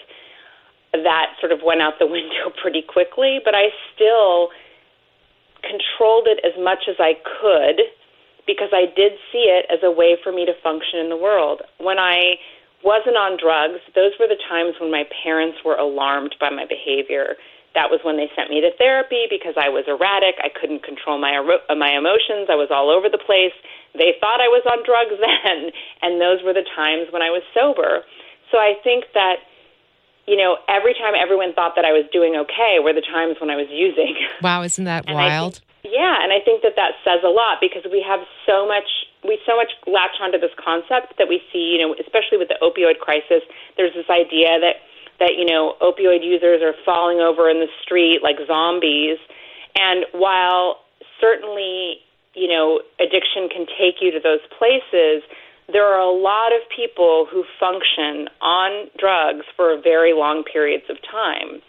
that 0.92 1.36
sort 1.40 1.52
of 1.52 1.60
went 1.64 1.82
out 1.82 1.94
the 1.98 2.06
window 2.10 2.52
pretty 2.60 2.82
quickly, 2.82 3.40
but 3.44 3.54
I 3.54 3.70
still 3.94 4.50
controlled 5.62 6.28
it 6.28 6.38
as 6.44 6.52
much 6.62 6.86
as 6.88 6.96
I 6.98 7.14
could 7.22 7.82
because 8.46 8.70
I 8.70 8.86
did 8.94 9.18
see 9.32 9.50
it 9.50 9.66
as 9.70 9.80
a 9.82 9.90
way 9.90 10.16
for 10.22 10.30
me 10.30 10.46
to 10.46 10.54
function 10.62 11.00
in 11.00 11.08
the 11.08 11.16
world. 11.16 11.62
When 11.78 11.98
I 11.98 12.38
wasn't 12.84 13.16
on 13.16 13.34
drugs, 13.34 13.82
those 13.94 14.12
were 14.20 14.28
the 14.28 14.38
times 14.48 14.78
when 14.78 14.92
my 14.92 15.02
parents 15.24 15.58
were 15.64 15.74
alarmed 15.74 16.36
by 16.38 16.50
my 16.50 16.66
behavior 16.66 17.34
that 17.76 17.92
was 17.92 18.00
when 18.00 18.16
they 18.16 18.32
sent 18.32 18.48
me 18.48 18.64
to 18.64 18.72
therapy 18.80 19.28
because 19.28 19.52
I 19.60 19.68
was 19.68 19.84
erratic. 19.84 20.40
I 20.40 20.48
couldn't 20.48 20.80
control 20.80 21.20
my 21.20 21.36
my 21.76 21.92
emotions. 21.92 22.48
I 22.48 22.56
was 22.56 22.72
all 22.72 22.88
over 22.88 23.12
the 23.12 23.20
place. 23.20 23.52
They 23.92 24.16
thought 24.16 24.40
I 24.40 24.48
was 24.48 24.64
on 24.64 24.80
drugs 24.80 25.20
then, 25.20 25.70
and 26.00 26.16
those 26.16 26.40
were 26.40 26.56
the 26.56 26.64
times 26.64 27.12
when 27.12 27.20
I 27.20 27.28
was 27.28 27.44
sober. 27.52 28.02
So 28.48 28.56
I 28.56 28.80
think 28.80 29.12
that 29.12 29.44
you 30.26 30.36
know, 30.36 30.58
every 30.68 30.94
time 30.94 31.14
everyone 31.14 31.54
thought 31.54 31.74
that 31.76 31.84
I 31.84 31.92
was 31.92 32.04
doing 32.12 32.34
okay 32.34 32.78
were 32.82 32.92
the 32.92 33.04
times 33.04 33.36
when 33.40 33.50
I 33.50 33.56
was 33.56 33.70
using. 33.70 34.14
Wow, 34.42 34.62
isn't 34.62 34.84
that 34.84 35.06
wild? 35.08 35.62
Think, 35.82 35.94
yeah, 35.96 36.22
and 36.22 36.32
I 36.32 36.40
think 36.44 36.62
that 36.62 36.74
that 36.76 36.98
says 37.02 37.24
a 37.24 37.30
lot 37.30 37.58
because 37.60 37.86
we 37.90 38.04
have 38.04 38.20
so 38.44 38.66
much 38.66 39.06
we 39.24 39.38
so 39.46 39.56
much 39.56 39.72
latch 39.86 40.18
onto 40.20 40.38
this 40.38 40.52
concept 40.58 41.16
that 41.18 41.26
we 41.26 41.42
see, 41.50 41.74
you 41.74 41.78
know, 41.78 41.94
especially 41.98 42.38
with 42.38 42.48
the 42.48 42.58
opioid 42.62 42.98
crisis, 42.98 43.42
there's 43.76 43.94
this 43.94 44.06
idea 44.10 44.60
that 44.60 44.82
that 45.18 45.34
you 45.36 45.44
know 45.44 45.74
opioid 45.80 46.24
users 46.24 46.62
are 46.62 46.74
falling 46.84 47.20
over 47.20 47.48
in 47.48 47.60
the 47.60 47.68
street 47.82 48.20
like 48.22 48.36
zombies 48.46 49.18
and 49.74 50.04
while 50.12 50.80
certainly 51.20 52.00
you 52.34 52.48
know 52.48 52.80
addiction 53.00 53.48
can 53.48 53.66
take 53.78 54.00
you 54.00 54.10
to 54.10 54.20
those 54.20 54.44
places 54.58 55.22
there 55.72 55.84
are 55.84 56.00
a 56.00 56.12
lot 56.12 56.52
of 56.52 56.62
people 56.74 57.26
who 57.30 57.44
function 57.58 58.28
on 58.40 58.88
drugs 58.98 59.44
for 59.56 59.80
very 59.82 60.12
long 60.12 60.44
periods 60.44 60.84
of 60.88 60.96
time 61.02 61.60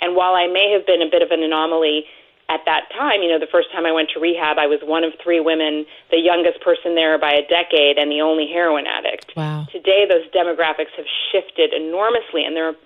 and 0.00 0.14
while 0.14 0.34
I 0.34 0.46
may 0.46 0.70
have 0.72 0.86
been 0.86 1.02
a 1.02 1.10
bit 1.10 1.22
of 1.22 1.30
an 1.30 1.42
anomaly 1.42 2.06
at 2.48 2.64
that 2.64 2.88
time, 2.96 3.20
you 3.20 3.28
know, 3.28 3.38
the 3.38 3.50
first 3.50 3.68
time 3.72 3.84
I 3.84 3.92
went 3.92 4.08
to 4.14 4.20
rehab, 4.20 4.56
I 4.56 4.66
was 4.66 4.80
one 4.80 5.04
of 5.04 5.12
three 5.22 5.40
women, 5.40 5.84
the 6.10 6.16
youngest 6.16 6.62
person 6.64 6.94
there 6.94 7.18
by 7.18 7.32
a 7.36 7.44
decade, 7.44 7.98
and 7.98 8.10
the 8.10 8.22
only 8.24 8.48
heroin 8.48 8.86
addict. 8.86 9.36
Wow. 9.36 9.66
Today, 9.70 10.08
those 10.08 10.24
demographics 10.32 10.96
have 10.96 11.04
shifted 11.30 11.74
enormously, 11.74 12.48
and 12.48 12.56
there 12.56 12.64
are 12.64 12.78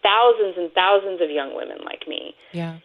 thousands 0.00 0.56
and 0.56 0.72
thousands 0.72 1.20
of 1.20 1.28
young 1.28 1.54
women 1.54 1.84
like 1.84 2.08
me. 2.08 2.32
Yeah. 2.52 2.80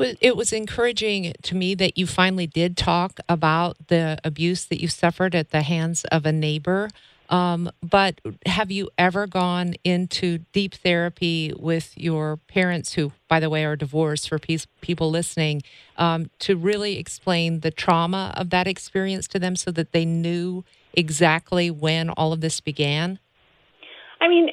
It 0.00 0.36
was 0.36 0.52
encouraging 0.52 1.34
to 1.42 1.54
me 1.54 1.74
that 1.74 1.98
you 1.98 2.06
finally 2.06 2.46
did 2.46 2.76
talk 2.76 3.20
about 3.28 3.76
the 3.88 4.18
abuse 4.24 4.64
that 4.66 4.80
you 4.80 4.88
suffered 4.88 5.34
at 5.34 5.50
the 5.50 5.62
hands 5.62 6.04
of 6.04 6.26
a 6.26 6.32
neighbor. 6.32 6.88
Um, 7.28 7.70
but 7.80 8.20
have 8.44 8.72
you 8.72 8.90
ever 8.98 9.28
gone 9.28 9.74
into 9.84 10.38
deep 10.52 10.74
therapy 10.74 11.52
with 11.56 11.96
your 11.96 12.38
parents, 12.48 12.94
who, 12.94 13.12
by 13.28 13.38
the 13.38 13.48
way, 13.48 13.64
are 13.64 13.76
divorced 13.76 14.28
for 14.28 14.38
people 14.38 15.10
listening, 15.10 15.62
um, 15.96 16.30
to 16.40 16.56
really 16.56 16.98
explain 16.98 17.60
the 17.60 17.70
trauma 17.70 18.34
of 18.36 18.50
that 18.50 18.66
experience 18.66 19.28
to 19.28 19.38
them 19.38 19.54
so 19.54 19.70
that 19.70 19.92
they 19.92 20.04
knew 20.04 20.64
exactly 20.92 21.70
when 21.70 22.10
all 22.10 22.32
of 22.32 22.40
this 22.40 22.60
began? 22.60 23.20
I 24.20 24.28
mean, 24.28 24.48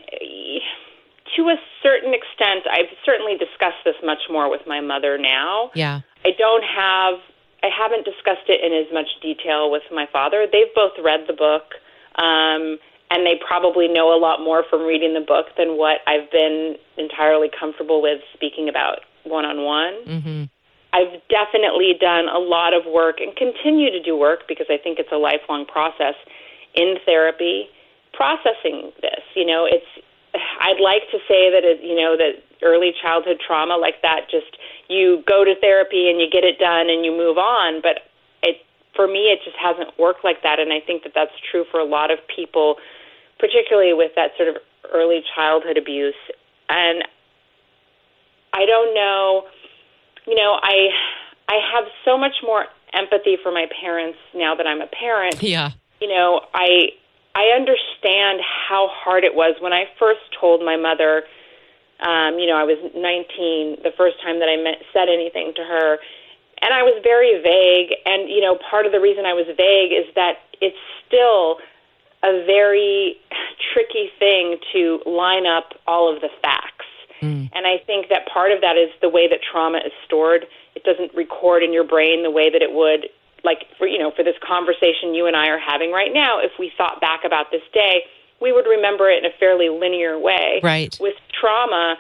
to 1.38 1.50
a 1.50 1.56
certain 1.82 2.14
extent, 2.14 2.68
I've 2.70 2.92
certainly 3.06 3.38
discussed 3.38 3.86
this 3.86 3.96
much 4.04 4.28
more 4.30 4.50
with 4.50 4.62
my 4.68 4.82
mother 4.82 5.18
now. 5.18 5.72
Yeah. 5.74 6.02
I 6.26 6.32
don't 6.38 6.64
have, 6.64 7.22
I 7.64 7.70
haven't 7.72 8.04
discussed 8.04 8.50
it 8.50 8.60
in 8.60 8.74
as 8.74 8.92
much 8.92 9.08
detail 9.22 9.72
with 9.72 9.84
my 9.92 10.06
father. 10.12 10.46
They've 10.52 10.74
both 10.76 10.94
read 11.04 11.22
the 11.28 11.34
book. 11.34 11.78
Um, 12.18 12.80
and 13.10 13.26
they 13.26 13.40
probably 13.40 13.88
know 13.88 14.12
a 14.12 14.20
lot 14.20 14.42
more 14.42 14.66
from 14.70 14.84
reading 14.84 15.14
the 15.14 15.24
book 15.24 15.48
than 15.58 15.78
what 15.78 16.02
I've 16.08 16.30
been 16.30 16.76
entirely 16.98 17.48
comfortable 17.58 18.02
with 18.02 18.20
speaking 18.34 18.68
about 18.68 19.00
one 19.24 19.46
on 19.46 19.64
one. 19.64 19.96
I've 20.92 21.22
definitely 21.30 21.94
done 22.00 22.28
a 22.28 22.40
lot 22.40 22.74
of 22.74 22.84
work 22.86 23.20
and 23.20 23.36
continue 23.36 23.92
to 23.92 24.02
do 24.02 24.18
work 24.18 24.42
because 24.48 24.68
I 24.70 24.78
think 24.78 25.00
it's 25.00 25.12
a 25.12 25.18
lifelong 25.18 25.66
process 25.66 26.16
in 26.76 26.96
therapy 27.06 27.70
processing 28.14 28.92
this. 29.02 29.24
You 29.36 29.46
know, 29.46 29.66
it's 29.70 29.88
I'd 30.60 30.82
like 30.82 31.04
to 31.12 31.20
say 31.28 31.52
that 31.52 31.64
it, 31.64 31.84
you 31.84 31.96
know 31.96 32.18
that 32.18 32.44
early 32.64 32.94
childhood 33.02 33.38
trauma 33.46 33.78
like 33.78 34.02
that 34.02 34.30
just 34.32 34.58
you 34.90 35.24
go 35.28 35.44
to 35.44 35.54
therapy 35.60 36.10
and 36.10 36.20
you 36.20 36.28
get 36.30 36.44
it 36.44 36.58
done 36.58 36.90
and 36.90 37.06
you 37.06 37.12
move 37.12 37.38
on, 37.38 37.82
but 37.82 38.10
it 38.42 38.58
for 38.96 39.08
me, 39.08 39.30
it 39.30 39.40
just 39.46 39.58
hasn't 39.58 39.98
worked 40.00 40.24
like 40.24 40.44
that. 40.44 40.60
And 40.60 40.74
I 40.74 40.80
think 40.80 41.04
that 41.04 41.14
that's 41.14 41.32
true 41.52 41.66
for 41.70 41.80
a 41.80 41.86
lot 41.86 42.12
of 42.12 42.20
people, 42.34 42.76
particularly 43.40 43.94
with 43.94 44.12
that 44.16 44.32
sort 44.38 44.50
of 44.50 44.56
early 44.94 45.22
childhood 45.36 45.78
abuse. 45.78 46.18
And 46.70 47.04
I 48.54 48.66
don't 48.66 48.94
know, 48.96 49.46
you 50.26 50.36
know, 50.36 50.60
I 50.62 50.90
I 51.48 51.60
have 51.74 51.86
so 52.04 52.18
much 52.18 52.34
more 52.44 52.66
empathy 52.94 53.38
for 53.42 53.52
my 53.52 53.68
parents 53.82 54.18
now 54.34 54.56
that 54.56 54.66
I'm 54.66 54.82
a 54.82 54.88
parent. 54.88 55.42
Yeah. 55.42 55.72
You 56.02 56.10
know, 56.10 56.42
I 56.54 56.90
I 57.38 57.54
understand 57.54 58.42
how 58.42 58.90
hard 58.90 59.24
it 59.24 59.36
was 59.36 59.56
when 59.62 59.74
I 59.74 59.86
first 60.00 60.26
told 60.40 60.66
my 60.66 60.76
mother 60.76 61.24
um, 61.98 62.38
you 62.38 62.46
know, 62.46 62.54
I 62.54 62.64
was 62.64 62.78
19 62.94 63.82
the 63.82 63.90
first 63.98 64.22
time 64.22 64.38
that 64.38 64.46
I 64.46 64.56
met, 64.62 64.86
said 64.94 65.10
anything 65.10 65.52
to 65.56 65.64
her 65.64 65.98
and 66.62 66.74
I 66.74 66.84
was 66.84 67.00
very 67.04 67.42
vague. 67.42 67.94
And, 68.06 68.30
you 68.30 68.42
know, 68.42 68.58
part 68.70 68.86
of 68.86 68.92
the 68.92 69.00
reason 69.00 69.26
I 69.26 69.34
was 69.34 69.46
vague 69.46 69.92
is 69.94 70.06
that 70.16 70.40
it's 70.62 70.78
still 71.06 71.60
a 72.24 72.44
very 72.46 73.18
tricky 73.74 74.10
thing 74.18 74.58
to 74.74 75.02
line 75.06 75.46
up 75.46 75.74
all 75.86 76.14
of 76.14 76.22
the 76.22 76.30
facts. 76.42 76.86
Mm. 77.22 77.50
And 77.54 77.68
I 77.68 77.78
think 77.86 78.10
that 78.10 78.28
part 78.28 78.52
of 78.52 78.62
that 78.62 78.76
is 78.76 78.90
the 79.02 79.10
way 79.10 79.28
that 79.28 79.40
trauma 79.42 79.80
is 79.80 79.92
stored. 80.06 80.48
It 80.76 80.84
doesn't 80.84 81.14
record 81.14 81.64
in 81.64 81.74
your 81.74 81.84
brain 81.84 82.24
the 82.24 82.32
way 82.32 82.50
that 82.50 82.62
it 82.62 82.74
would, 82.74 83.10
like, 83.48 83.64
for, 83.80 83.88
you 83.88 83.98
know, 83.98 84.12
for 84.12 84.24
this 84.24 84.36
conversation 84.44 85.16
you 85.16 85.26
and 85.26 85.36
I 85.36 85.48
are 85.48 85.58
having 85.58 85.94
right 85.94 86.12
now. 86.12 86.40
If 86.44 86.52
we 86.60 86.70
thought 86.78 87.00
back 87.00 87.24
about 87.24 87.48
this 87.50 87.64
day, 87.74 88.04
we 88.42 88.52
would 88.52 88.68
remember 88.68 89.10
it 89.10 89.24
in 89.24 89.26
a 89.26 89.34
fairly 89.40 89.70
linear 89.70 90.20
way. 90.20 90.60
Right. 90.62 90.92
With 91.00 91.16
trauma, 91.32 91.96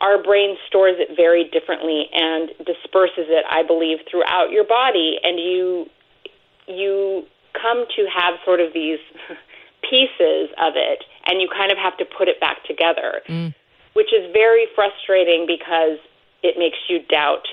our 0.00 0.22
brain 0.22 0.56
stores 0.66 0.96
it 0.98 1.14
very 1.14 1.44
differently 1.52 2.08
and 2.12 2.48
disperses 2.64 3.28
it, 3.28 3.44
I 3.50 3.62
believe, 3.62 3.98
throughout 4.10 4.50
your 4.50 4.64
body, 4.64 5.18
and 5.22 5.38
you 5.38 5.86
you 6.66 7.24
come 7.52 7.84
to 7.96 8.06
have 8.08 8.34
sort 8.44 8.60
of 8.60 8.72
these 8.72 8.98
pieces 9.90 10.48
of 10.56 10.74
it, 10.76 11.04
and 11.26 11.40
you 11.40 11.48
kind 11.52 11.70
of 11.70 11.78
have 11.78 11.96
to 11.98 12.04
put 12.04 12.28
it 12.28 12.40
back 12.40 12.64
together, 12.64 13.20
mm. 13.28 13.54
which 13.92 14.12
is 14.12 14.32
very 14.32 14.66
frustrating 14.74 15.46
because 15.46 15.98
it 16.42 16.58
makes 16.58 16.78
you 16.88 17.00
doubt 17.08 17.46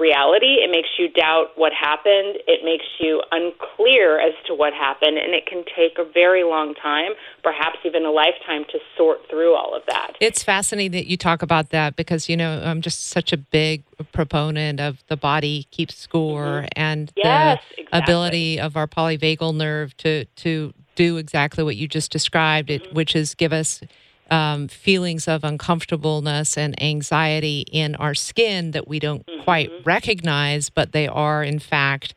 reality. 0.00 0.58
It 0.64 0.70
makes 0.70 0.88
you 0.98 1.08
doubt 1.08 1.52
what 1.56 1.72
happened. 1.72 2.38
It 2.48 2.64
makes 2.64 2.86
you 2.98 3.22
unclear 3.30 4.18
as 4.18 4.32
to 4.46 4.54
what 4.54 4.72
happened, 4.72 5.18
and 5.18 5.34
it 5.34 5.46
can 5.46 5.64
take 5.76 5.98
a 5.98 6.10
very 6.10 6.42
long 6.42 6.74
time, 6.74 7.12
perhaps 7.42 7.78
even 7.84 8.04
a 8.04 8.10
lifetime, 8.10 8.64
to 8.72 8.78
sort 8.96 9.18
through 9.28 9.54
all 9.54 9.74
of 9.76 9.82
that. 9.88 10.12
It's 10.20 10.42
fascinating 10.42 10.92
that 10.92 11.06
you 11.06 11.16
talk 11.16 11.42
about 11.42 11.70
that 11.70 11.96
because, 11.96 12.28
you 12.28 12.36
know, 12.36 12.62
I'm 12.64 12.80
just 12.80 13.08
such 13.08 13.32
a 13.32 13.36
big 13.36 13.82
proponent 14.12 14.80
of 14.80 15.04
the 15.08 15.16
body 15.16 15.66
keeps 15.70 15.96
score 15.96 16.62
mm-hmm. 16.62 16.66
and 16.76 17.12
yes, 17.16 17.60
the 17.76 17.82
exactly. 17.82 18.02
ability 18.02 18.60
of 18.60 18.76
our 18.76 18.86
polyvagal 18.86 19.54
nerve 19.54 19.96
to, 19.98 20.24
to 20.24 20.72
do 20.94 21.18
exactly 21.18 21.62
what 21.62 21.76
you 21.76 21.86
just 21.86 22.10
described, 22.10 22.70
it, 22.70 22.84
mm-hmm. 22.84 22.96
which 22.96 23.14
is 23.14 23.34
give 23.34 23.52
us 23.52 23.82
um, 24.30 24.68
feelings 24.68 25.26
of 25.26 25.44
uncomfortableness 25.44 26.56
and 26.56 26.80
anxiety 26.82 27.64
in 27.72 27.94
our 27.96 28.14
skin 28.14 28.70
that 28.72 28.86
we 28.86 28.98
don't 28.98 29.26
mm-hmm. 29.26 29.42
quite 29.42 29.70
recognize, 29.84 30.70
but 30.70 30.92
they 30.92 31.08
are, 31.08 31.42
in 31.42 31.58
fact, 31.58 32.14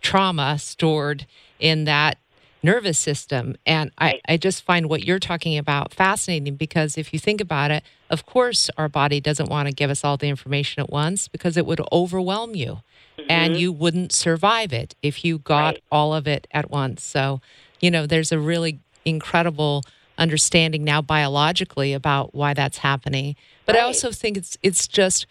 trauma 0.00 0.58
stored 0.58 1.26
in 1.58 1.84
that 1.84 2.18
nervous 2.62 2.98
system. 2.98 3.56
And 3.64 3.90
I, 3.98 4.20
I 4.28 4.36
just 4.36 4.62
find 4.62 4.88
what 4.88 5.04
you're 5.04 5.18
talking 5.18 5.56
about 5.56 5.94
fascinating 5.94 6.56
because 6.56 6.98
if 6.98 7.12
you 7.12 7.18
think 7.18 7.40
about 7.40 7.70
it, 7.70 7.82
Of 8.10 8.26
course, 8.26 8.68
our 8.76 8.88
body 8.88 9.20
doesn't 9.20 9.48
want 9.48 9.68
to 9.68 9.72
give 9.72 9.88
us 9.88 10.04
all 10.04 10.16
the 10.16 10.28
information 10.28 10.82
at 10.82 10.90
once 10.90 11.28
because 11.28 11.56
it 11.56 11.64
would 11.64 11.80
overwhelm 11.92 12.56
you 12.56 12.82
and 13.28 13.56
you 13.56 13.70
wouldn't 13.70 14.12
survive 14.12 14.72
it 14.72 14.94
if 15.00 15.24
you 15.24 15.38
got 15.38 15.74
Right. 15.74 15.82
all 15.92 16.12
of 16.12 16.26
it 16.26 16.48
at 16.50 16.70
once. 16.70 17.04
So, 17.04 17.40
you 17.80 17.90
know, 17.90 18.06
there's 18.06 18.32
a 18.32 18.38
really 18.38 18.80
incredible 19.04 19.84
understanding 20.20 20.84
now 20.84 21.02
biologically 21.02 21.92
about 21.92 22.34
why 22.34 22.54
that's 22.54 22.78
happening. 22.78 23.34
But 23.66 23.74
I 23.76 23.80
also 23.80 24.12
think 24.12 24.36
it's 24.36 24.56
it's 24.62 24.86
just 24.86 25.26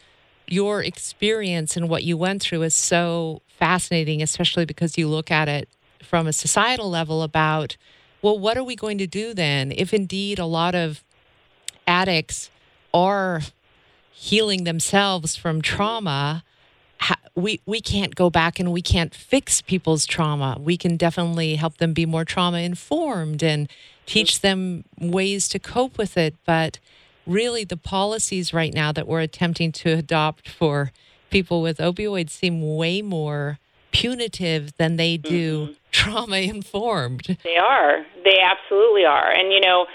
your 0.47 0.83
experience 0.83 1.77
and 1.77 1.87
what 1.87 2.03
you 2.03 2.17
went 2.17 2.41
through 2.41 2.63
is 2.63 2.75
so 2.75 3.41
fascinating, 3.47 4.21
especially 4.21 4.65
because 4.65 4.97
you 4.97 5.07
look 5.07 5.29
at 5.29 5.47
it 5.47 5.69
from 6.01 6.27
a 6.27 6.33
societal 6.33 6.89
level 6.89 7.21
about, 7.21 7.77
well, 8.21 8.37
what 8.37 8.57
are 8.57 8.63
we 8.63 8.75
going 8.75 8.97
to 8.97 9.07
do 9.07 9.33
then 9.33 9.71
if 9.71 9.93
indeed 9.93 10.39
a 10.39 10.45
lot 10.45 10.73
of 10.73 11.03
addicts 11.85 12.49
are 12.93 13.41
healing 14.11 14.63
themselves 14.63 15.35
from 15.35 15.61
trauma? 15.61 16.43
We, 17.35 17.61
we 17.65 17.79
can't 17.79 18.15
go 18.15 18.29
back 18.29 18.59
and 18.59 18.73
we 18.73 18.81
can't 18.81 19.13
fix 19.13 19.61
people's 19.61 20.05
trauma. 20.05 20.57
We 20.59 20.75
can 20.75 20.97
definitely 20.97 21.55
help 21.55 21.77
them 21.77 21.93
be 21.93 22.05
more 22.05 22.25
trauma 22.25 22.57
informed 22.59 23.43
and 23.43 23.69
teach 24.09 24.41
them 24.41 24.83
ways 24.99 25.47
to 25.49 25.59
cope 25.59 25.97
with 25.97 26.17
it. 26.17 26.35
But 26.45 26.79
really, 27.27 27.63
the 27.63 27.77
policies 27.77 28.53
right 28.53 28.73
now 28.73 28.91
that 28.91 29.07
we're 29.07 29.21
attempting 29.21 29.71
to 29.71 29.91
adopt 29.91 30.49
for 30.49 30.91
people 31.29 31.61
with 31.61 31.77
opioids 31.77 32.31
seem 32.31 32.75
way 32.75 33.01
more 33.01 33.59
punitive 33.91 34.75
than 34.77 34.97
they 34.97 35.17
do 35.17 35.75
trauma 35.91 36.37
informed. 36.37 37.37
They 37.43 37.57
are. 37.57 38.05
They 38.23 38.39
absolutely 38.39 39.05
are. 39.05 39.31
And, 39.31 39.51
you 39.51 39.59
know, 39.59 39.85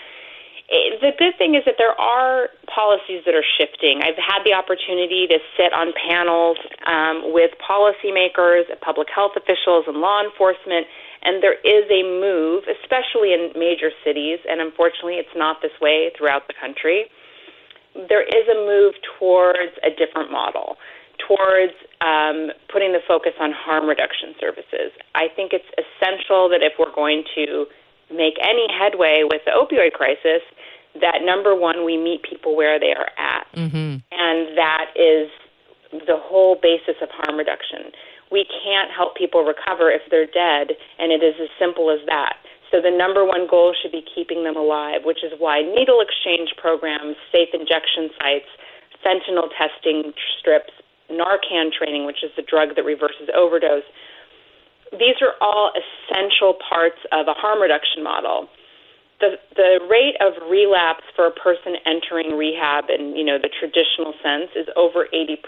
it, 0.68 1.00
the 1.00 1.12
good 1.18 1.36
thing 1.38 1.54
is 1.54 1.62
that 1.66 1.74
there 1.78 1.98
are 2.00 2.48
policies 2.72 3.22
that 3.26 3.34
are 3.34 3.44
shifting. 3.58 4.00
I've 4.02 4.16
had 4.16 4.42
the 4.44 4.54
opportunity 4.54 5.26
to 5.28 5.38
sit 5.56 5.72
on 5.72 5.92
panels 6.08 6.58
um, 6.86 7.32
with 7.32 7.50
policymakers, 7.58 8.64
public 8.80 9.08
health 9.14 9.32
officials, 9.36 9.84
and 9.86 9.98
law 9.98 10.22
enforcement, 10.22 10.86
and 11.24 11.42
there 11.42 11.56
is 11.64 11.84
a 11.90 12.02
move, 12.04 12.64
especially 12.68 13.32
in 13.32 13.52
major 13.56 13.90
cities, 14.04 14.38
and 14.48 14.60
unfortunately 14.60 15.16
it's 15.16 15.34
not 15.34 15.62
this 15.62 15.72
way 15.80 16.12
throughout 16.16 16.46
the 16.48 16.54
country. 16.60 17.06
There 17.94 18.22
is 18.22 18.44
a 18.48 18.58
move 18.66 18.94
towards 19.18 19.72
a 19.82 19.90
different 19.90 20.30
model, 20.30 20.76
towards 21.16 21.72
um, 22.00 22.50
putting 22.68 22.92
the 22.92 23.00
focus 23.06 23.32
on 23.40 23.52
harm 23.52 23.88
reduction 23.88 24.34
services. 24.40 24.92
I 25.14 25.28
think 25.34 25.52
it's 25.52 25.68
essential 25.78 26.48
that 26.50 26.60
if 26.60 26.74
we're 26.78 26.94
going 26.94 27.24
to 27.36 27.66
make 28.12 28.34
any 28.42 28.66
headway 28.68 29.22
with 29.24 29.42
the 29.46 29.52
opioid 29.52 29.92
crisis, 29.92 30.42
that 31.00 31.24
number 31.24 31.54
one, 31.54 31.84
we 31.84 31.96
meet 31.96 32.22
people 32.22 32.54
where 32.54 32.78
they 32.78 32.92
are 32.92 33.10
at. 33.16 33.46
hmm 33.54 33.96
And 34.12 34.58
that 34.58 34.92
is 34.94 35.30
the 36.06 36.18
whole 36.18 36.56
basis 36.60 36.96
of 37.00 37.08
harm 37.10 37.38
reduction. 37.38 37.92
We 38.30 38.46
can't 38.64 38.90
help 38.90 39.16
people 39.16 39.44
recover 39.44 39.90
if 39.90 40.02
they're 40.10 40.26
dead, 40.26 40.76
and 40.98 41.12
it 41.12 41.22
is 41.22 41.34
as 41.40 41.48
simple 41.58 41.90
as 41.90 42.00
that. 42.06 42.36
So 42.70 42.80
the 42.80 42.90
number 42.90 43.24
one 43.24 43.46
goal 43.46 43.74
should 43.74 43.92
be 43.92 44.02
keeping 44.02 44.42
them 44.42 44.56
alive, 44.56 45.04
which 45.04 45.22
is 45.22 45.32
why 45.38 45.62
needle 45.62 46.00
exchange 46.00 46.54
programs, 46.56 47.16
safe 47.30 47.50
injection 47.54 48.10
sites, 48.18 48.50
fentanyl 49.04 49.48
testing 49.54 50.12
strips, 50.40 50.72
Narcan 51.10 51.70
training, 51.70 52.06
which 52.06 52.24
is 52.24 52.30
the 52.34 52.42
drug 52.42 52.74
that 52.76 52.84
reverses 52.84 53.28
overdose, 53.36 53.84
these 54.98 55.20
are 55.20 55.34
all 55.40 55.72
essential 55.74 56.54
parts 56.54 56.98
of 57.12 57.26
a 57.28 57.34
harm 57.34 57.60
reduction 57.60 58.02
model. 58.02 58.48
The, 59.20 59.38
the 59.54 59.78
rate 59.88 60.16
of 60.20 60.34
relapse 60.50 61.04
for 61.14 61.26
a 61.26 61.30
person 61.30 61.76
entering 61.86 62.36
rehab 62.36 62.90
in 62.90 63.16
you 63.16 63.24
know 63.24 63.38
the 63.38 63.48
traditional 63.48 64.12
sense 64.22 64.50
is 64.56 64.66
over 64.76 65.06
80%. 65.14 65.38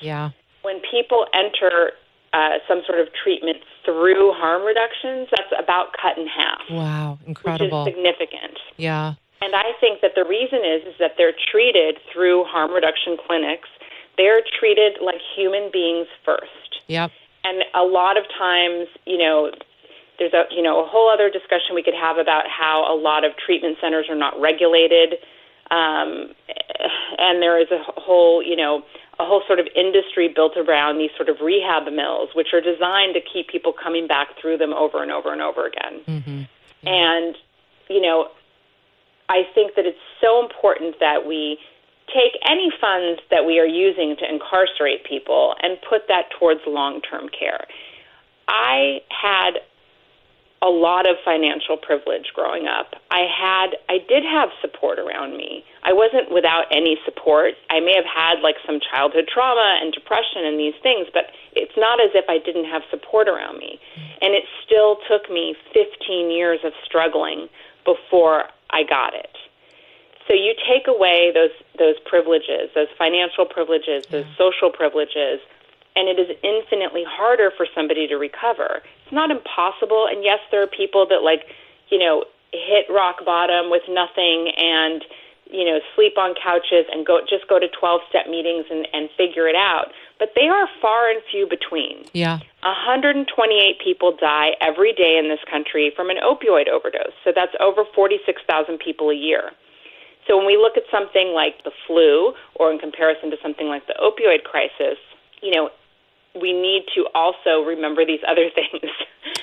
Yeah. 0.00 0.30
When 0.62 0.80
people 0.90 1.26
enter 1.34 1.92
uh, 2.32 2.58
some 2.66 2.82
sort 2.86 2.98
of 3.00 3.08
treatment 3.12 3.58
through 3.84 4.32
harm 4.32 4.62
reductions, 4.62 5.28
that's 5.30 5.52
about 5.58 5.92
cut 6.00 6.16
in 6.16 6.26
half, 6.26 6.60
Wow. 6.70 7.18
incredible. 7.26 7.84
which 7.84 7.92
is 7.92 7.96
significant. 7.96 8.58
Yeah. 8.76 9.14
And 9.42 9.54
I 9.54 9.72
think 9.80 10.00
that 10.02 10.12
the 10.14 10.24
reason 10.24 10.60
is 10.64 10.86
is 10.86 10.94
that 10.98 11.14
they're 11.18 11.34
treated 11.50 11.98
through 12.12 12.44
harm 12.44 12.70
reduction 12.72 13.16
clinics. 13.26 13.68
They're 14.16 14.40
treated 14.58 14.98
like 15.02 15.20
human 15.36 15.70
beings 15.72 16.06
first. 16.24 16.80
Yep. 16.86 17.10
And 17.44 17.64
a 17.74 17.82
lot 17.82 18.16
of 18.16 18.24
times, 18.38 18.86
you 19.04 19.18
know, 19.18 19.50
there's 20.18 20.32
a 20.32 20.44
you 20.54 20.62
know 20.62 20.84
a 20.84 20.86
whole 20.86 21.10
other 21.10 21.28
discussion 21.28 21.74
we 21.74 21.82
could 21.82 21.94
have 21.98 22.18
about 22.18 22.44
how 22.48 22.86
a 22.88 22.94
lot 22.94 23.24
of 23.24 23.32
treatment 23.36 23.78
centers 23.80 24.06
are 24.08 24.14
not 24.14 24.40
regulated, 24.40 25.14
um, 25.72 26.30
and 27.18 27.42
there 27.42 27.60
is 27.60 27.66
a 27.72 27.82
whole 28.00 28.42
you 28.42 28.54
know 28.54 28.82
a 29.20 29.24
whole 29.24 29.42
sort 29.46 29.60
of 29.60 29.68
industry 29.76 30.28
built 30.28 30.56
around 30.56 30.98
these 30.98 31.10
sort 31.16 31.28
of 31.28 31.36
rehab 31.40 31.92
mills, 31.92 32.30
which 32.34 32.48
are 32.52 32.60
designed 32.60 33.14
to 33.14 33.20
keep 33.20 33.48
people 33.48 33.72
coming 33.72 34.06
back 34.06 34.28
through 34.40 34.58
them 34.58 34.72
over 34.72 35.02
and 35.02 35.12
over 35.12 35.32
and 35.32 35.42
over 35.42 35.66
again. 35.66 36.00
hmm 36.06 36.42
And, 36.88 37.36
you 37.88 38.00
know, 38.00 38.28
I 39.28 39.42
think 39.54 39.76
that 39.76 39.86
it's 39.86 40.00
so 40.20 40.42
important 40.42 40.96
that 41.00 41.26
we 41.26 41.58
take 42.08 42.36
any 42.48 42.70
funds 42.80 43.20
that 43.30 43.46
we 43.46 43.58
are 43.58 43.66
using 43.66 44.16
to 44.18 44.28
incarcerate 44.28 45.04
people 45.04 45.54
and 45.62 45.78
put 45.88 46.08
that 46.08 46.28
towards 46.38 46.60
long 46.66 47.00
term 47.00 47.28
care. 47.28 47.66
I 48.48 49.00
had 49.08 49.60
a 50.62 50.70
lot 50.70 51.10
of 51.10 51.16
financial 51.24 51.76
privilege 51.76 52.30
growing 52.34 52.68
up. 52.68 52.94
I 53.10 53.26
had 53.26 53.74
I 53.90 53.98
did 53.98 54.22
have 54.22 54.48
support 54.62 55.00
around 55.00 55.36
me. 55.36 55.64
I 55.82 55.92
wasn't 55.92 56.30
without 56.30 56.70
any 56.70 56.96
support. 57.04 57.54
I 57.68 57.80
may 57.80 57.94
have 57.98 58.06
had 58.06 58.40
like 58.40 58.54
some 58.64 58.78
childhood 58.78 59.26
trauma 59.26 59.80
and 59.82 59.92
depression 59.92 60.46
and 60.46 60.58
these 60.58 60.78
things, 60.80 61.08
but 61.12 61.34
it's 61.52 61.74
not 61.76 62.00
as 62.00 62.14
if 62.14 62.26
I 62.30 62.38
didn't 62.38 62.70
have 62.70 62.82
support 62.90 63.28
around 63.28 63.58
me. 63.58 63.80
Mm-hmm. 63.98 64.22
And 64.22 64.34
it 64.34 64.44
still 64.64 64.98
took 65.10 65.28
me 65.28 65.56
15 65.74 66.30
years 66.30 66.60
of 66.62 66.72
struggling 66.86 67.48
before 67.84 68.44
I 68.70 68.84
got 68.84 69.14
it. 69.14 69.34
So 70.28 70.34
you 70.34 70.54
take 70.62 70.86
away 70.86 71.32
those 71.34 71.50
those 71.76 71.98
privileges, 72.06 72.70
those 72.76 72.88
financial 72.96 73.44
privileges, 73.44 74.06
those 74.06 74.26
social 74.38 74.70
privileges, 74.70 75.42
and 75.94 76.08
it 76.08 76.18
is 76.18 76.34
infinitely 76.42 77.04
harder 77.06 77.50
for 77.56 77.66
somebody 77.74 78.06
to 78.08 78.16
recover. 78.16 78.82
It's 79.04 79.12
not 79.12 79.30
impossible, 79.30 80.06
and 80.10 80.24
yes, 80.24 80.38
there 80.50 80.62
are 80.62 80.70
people 80.70 81.06
that 81.08 81.22
like, 81.22 81.44
you 81.90 81.98
know, 81.98 82.24
hit 82.52 82.86
rock 82.90 83.24
bottom 83.24 83.70
with 83.70 83.82
nothing 83.88 84.52
and 84.56 85.04
you 85.50 85.64
know 85.64 85.80
sleep 85.96 86.16
on 86.16 86.34
couches 86.36 86.86
and 86.92 87.04
go 87.04 87.20
just 87.28 87.48
go 87.48 87.58
to 87.58 87.66
12 87.68 88.00
step 88.08 88.26
meetings 88.28 88.64
and, 88.70 88.86
and 88.92 89.08
figure 89.16 89.48
it 89.48 89.56
out 89.56 89.92
but 90.22 90.30
they 90.36 90.46
are 90.46 90.68
far 90.80 91.10
and 91.10 91.20
few 91.32 91.48
between 91.48 92.04
Yeah. 92.12 92.38
128 92.62 93.26
people 93.82 94.14
die 94.14 94.54
every 94.60 94.92
day 94.92 95.18
in 95.18 95.28
this 95.28 95.42
country 95.50 95.90
from 95.96 96.10
an 96.10 96.18
opioid 96.22 96.68
overdose. 96.68 97.10
So 97.24 97.32
that's 97.34 97.50
over 97.58 97.82
46,000 97.92 98.78
people 98.78 99.10
a 99.10 99.16
year. 99.16 99.50
So 100.28 100.36
when 100.36 100.46
we 100.46 100.56
look 100.56 100.76
at 100.76 100.84
something 100.92 101.34
like 101.34 101.64
the 101.64 101.72
flu, 101.88 102.34
or 102.54 102.70
in 102.70 102.78
comparison 102.78 103.32
to 103.32 103.36
something 103.42 103.66
like 103.66 103.88
the 103.88 103.98
opioid 103.98 104.44
crisis, 104.44 104.98
you 105.42 105.50
know, 105.50 105.70
we 106.40 106.52
need 106.52 106.84
to 106.94 107.06
also 107.14 107.62
remember 107.66 108.04
these 108.06 108.20
other 108.26 108.48
things 108.54 108.90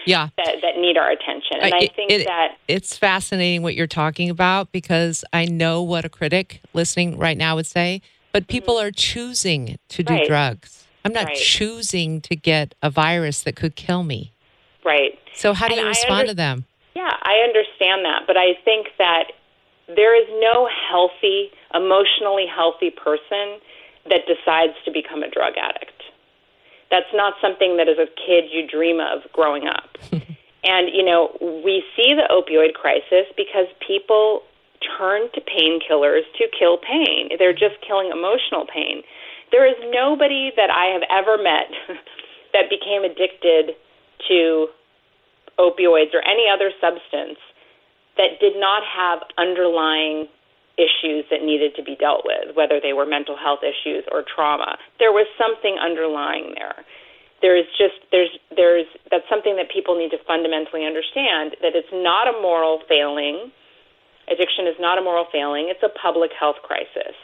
Yeah. 0.06 0.30
that, 0.38 0.56
that 0.62 0.78
need 0.78 0.97
our 0.97 1.12
attention. 1.12 1.58
And 1.62 1.73
I, 1.73 1.78
it- 1.80 1.95
think 1.95 2.12
it- 2.12 2.25
that 2.25 2.58
it's 2.67 2.97
fascinating 2.97 3.62
what 3.62 3.75
you're 3.75 3.88
talking 3.88 4.30
about 4.30 4.71
because 4.71 5.23
I 5.34 5.45
know 5.45 5.82
what 5.84 6.06
a 6.06 6.10
critic 6.10 6.62
listening 6.73 7.17
right 7.17 7.38
now 7.38 7.56
would 7.56 7.67
say, 7.67 8.02
but 8.32 8.47
people 8.47 8.80
are 8.80 8.91
choosing 8.91 9.78
to 9.89 10.04
do 10.04 10.13
Mm-hmm. 10.13 10.19
Right. 10.21 10.28
drugs. 10.28 10.86
I'm 11.06 11.13
not 11.13 11.25
Right. 11.25 11.38
choosing 11.38 12.21
to 12.21 12.36
get 12.36 12.75
a 12.84 12.89
virus 12.89 13.43
that 13.43 13.56
could 13.56 13.75
kill 13.75 14.04
me. 14.04 14.34
right. 14.86 15.17
So 15.34 15.54
how 15.54 15.67
do 15.67 15.73
And 15.75 15.82
you 15.84 15.88
respond 15.88 16.21
under- 16.21 16.32
to 16.32 16.36
them? 16.36 16.65
Yeah, 16.95 17.12
I 17.23 17.36
understand 17.47 18.04
that, 18.04 18.23
but 18.28 18.36
I 18.36 18.56
think 18.65 18.88
that 18.97 19.32
there 19.88 20.13
is 20.21 20.28
no 20.41 20.67
healthy, 20.89 21.49
emotionally 21.73 22.45
healthy 22.45 22.89
person 22.91 23.60
that 24.10 24.28
decides 24.28 24.73
to 24.86 24.91
become 24.91 25.23
a 25.23 25.30
drug 25.30 25.54
addict. 25.58 25.88
That's 26.91 27.10
not 27.13 27.34
something 27.41 27.78
that 27.78 27.88
as 27.88 27.97
a 27.97 28.08
kid 28.08 28.45
you 28.52 28.67
dream 28.67 28.99
of 28.99 29.32
growing 29.32 29.67
up. 29.67 29.97
and, 30.63 30.89
you 30.93 31.04
know, 31.04 31.38
we 31.63 31.84
see 31.95 32.13
the 32.13 32.28
opioid 32.30 32.73
crisis 32.73 33.30
because 33.38 33.67
people 33.86 34.41
turn 34.97 35.30
to 35.34 35.41
painkillers 35.41 36.23
to 36.38 36.47
kill 36.58 36.78
pain. 36.78 37.30
They're 37.38 37.54
just 37.54 37.75
killing 37.86 38.10
emotional 38.12 38.65
pain. 38.65 39.04
There 39.52 39.67
is 39.67 39.75
nobody 39.91 40.52
that 40.56 40.69
I 40.69 40.86
have 40.93 41.04
ever 41.10 41.38
met 41.41 41.69
that 42.54 42.69
became 42.69 43.04
addicted 43.04 43.75
to 44.28 44.67
opioids 45.58 46.13
or 46.13 46.25
any 46.25 46.47
other 46.52 46.71
substance 46.80 47.38
that 48.17 48.39
did 48.39 48.54
not 48.58 48.84
have 48.84 49.19
underlying 49.38 50.28
issues 50.80 51.28
that 51.28 51.44
needed 51.44 51.76
to 51.76 51.84
be 51.84 52.00
dealt 52.00 52.24
with, 52.24 52.56
whether 52.56 52.80
they 52.80 52.96
were 52.96 53.06
mental 53.06 53.36
health 53.36 53.60
issues 53.62 54.08
or 54.10 54.24
trauma. 54.24 54.80
There 54.98 55.12
was 55.12 55.28
something 55.36 55.76
underlying 55.76 56.56
there. 56.56 56.88
There 57.44 57.56
is 57.56 57.68
just 57.76 58.00
there's 58.12 58.32
there's 58.56 58.88
that's 59.12 59.28
something 59.28 59.56
that 59.60 59.72
people 59.72 59.96
need 60.00 60.12
to 60.15 60.20
fundamentally 60.28 60.84
understand 60.88 61.56
that 61.63 61.76
it's 61.76 61.92
not 61.92 62.28
a 62.28 62.36
moral 62.39 62.84
failing. 62.88 63.52
Addiction 64.32 64.68
is 64.68 64.76
not 64.80 65.00
a 65.00 65.04
moral 65.04 65.26
failing, 65.32 65.68
it's 65.68 65.84
a 65.84 65.92
public 66.00 66.32
health 66.36 66.60
crisis. 66.63 67.15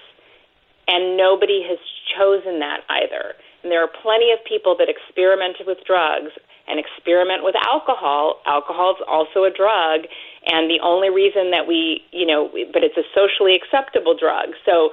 And 0.88 1.18
nobody 1.18 1.65
has 1.65 1.80
chosen 2.13 2.60
that 2.60 2.86
either. 2.89 3.34
And 3.63 3.72
there 3.74 3.82
are 3.82 3.89
plenty 3.89 4.30
of 4.32 4.39
people 4.46 4.78
that 4.78 4.88
experimented 4.89 5.65
with 5.65 5.82
drugs 5.86 6.30
and 6.68 6.80
experiment 6.80 7.44
with 7.44 7.56
alcohol. 7.65 8.41
Alcohol 8.46 8.98
is 8.98 9.02
also 9.06 9.46
a 9.46 9.54
drug, 9.54 10.06
and 10.46 10.70
the 10.70 10.80
only 10.82 11.10
reason 11.10 11.52
that 11.52 11.68
we, 11.68 12.02
you 12.12 12.26
know, 12.26 12.50
but 12.72 12.84
it's 12.84 12.98
a 12.98 13.08
socially 13.14 13.56
acceptable 13.56 14.16
drug. 14.16 14.54
So, 14.66 14.92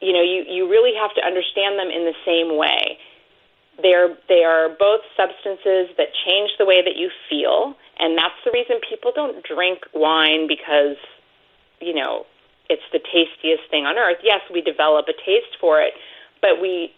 you 0.00 0.12
know, 0.12 0.22
you, 0.22 0.44
you 0.48 0.68
really 0.68 0.92
have 0.96 1.14
to 1.14 1.24
understand 1.24 1.78
them 1.78 1.88
in 1.88 2.04
the 2.04 2.16
same 2.24 2.56
way. 2.56 2.98
They're, 3.82 4.14
they 4.28 4.44
are 4.44 4.68
both 4.68 5.00
substances 5.16 5.90
that 5.96 6.14
change 6.26 6.50
the 6.58 6.66
way 6.66 6.82
that 6.84 6.96
you 6.96 7.10
feel, 7.28 7.74
and 7.98 8.16
that's 8.16 8.36
the 8.44 8.52
reason 8.52 8.76
people 8.88 9.10
don't 9.14 9.42
drink 9.42 9.80
wine 9.94 10.46
because, 10.46 10.96
you 11.80 11.94
know, 11.94 12.26
it's 12.68 12.84
the 12.92 13.00
tastiest 13.00 13.68
thing 13.70 13.84
on 13.84 13.98
earth. 13.98 14.18
Yes, 14.22 14.40
we 14.52 14.60
develop 14.60 15.06
a 15.08 15.16
taste 15.24 15.58
for 15.60 15.80
it, 15.80 15.94
but 16.40 16.60
we 16.60 16.92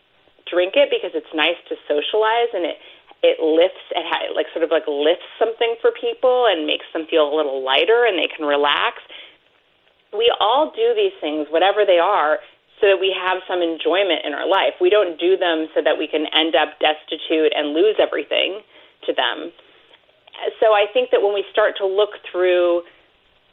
drink 0.51 0.75
it 0.77 0.91
because 0.91 1.11
it's 1.15 1.33
nice 1.35 1.59
to 1.69 1.75
socialize 1.89 2.51
and 2.55 2.65
it 2.65 2.77
it 3.23 3.41
lifts 3.41 3.83
it 3.91 4.05
ha- 4.05 4.33
like 4.35 4.47
sort 4.53 4.65
of 4.65 4.71
like 4.71 4.85
lifts 4.87 5.27
something 5.39 5.77
for 5.81 5.91
people 5.93 6.47
and 6.51 6.67
makes 6.67 6.85
them 6.93 7.07
feel 7.09 7.25
a 7.25 7.33
little 7.35 7.65
lighter 7.65 8.05
and 8.05 8.19
they 8.19 8.29
can 8.29 8.45
relax. 8.45 9.01
We 10.13 10.33
all 10.41 10.73
do 10.75 10.95
these 10.95 11.17
things, 11.21 11.49
whatever 11.51 11.85
they 11.85 11.99
are, 11.99 12.39
so 12.81 12.89
that 12.93 13.01
we 13.01 13.15
have 13.17 13.41
some 13.49 13.63
enjoyment 13.63 14.25
in 14.25 14.33
our 14.35 14.49
life. 14.49 14.77
We 14.81 14.91
don't 14.91 15.19
do 15.19 15.37
them 15.37 15.69
so 15.75 15.81
that 15.81 15.97
we 15.97 16.07
can 16.07 16.27
end 16.33 16.55
up 16.55 16.77
destitute 16.79 17.53
and 17.57 17.73
lose 17.73 17.97
everything 17.99 18.61
to 19.09 19.13
them. 19.13 19.53
So 20.61 20.77
I 20.77 20.85
think 20.93 21.11
that 21.11 21.23
when 21.23 21.33
we 21.33 21.45
start 21.51 21.77
to 21.79 21.87
look 21.87 22.21
through, 22.31 22.83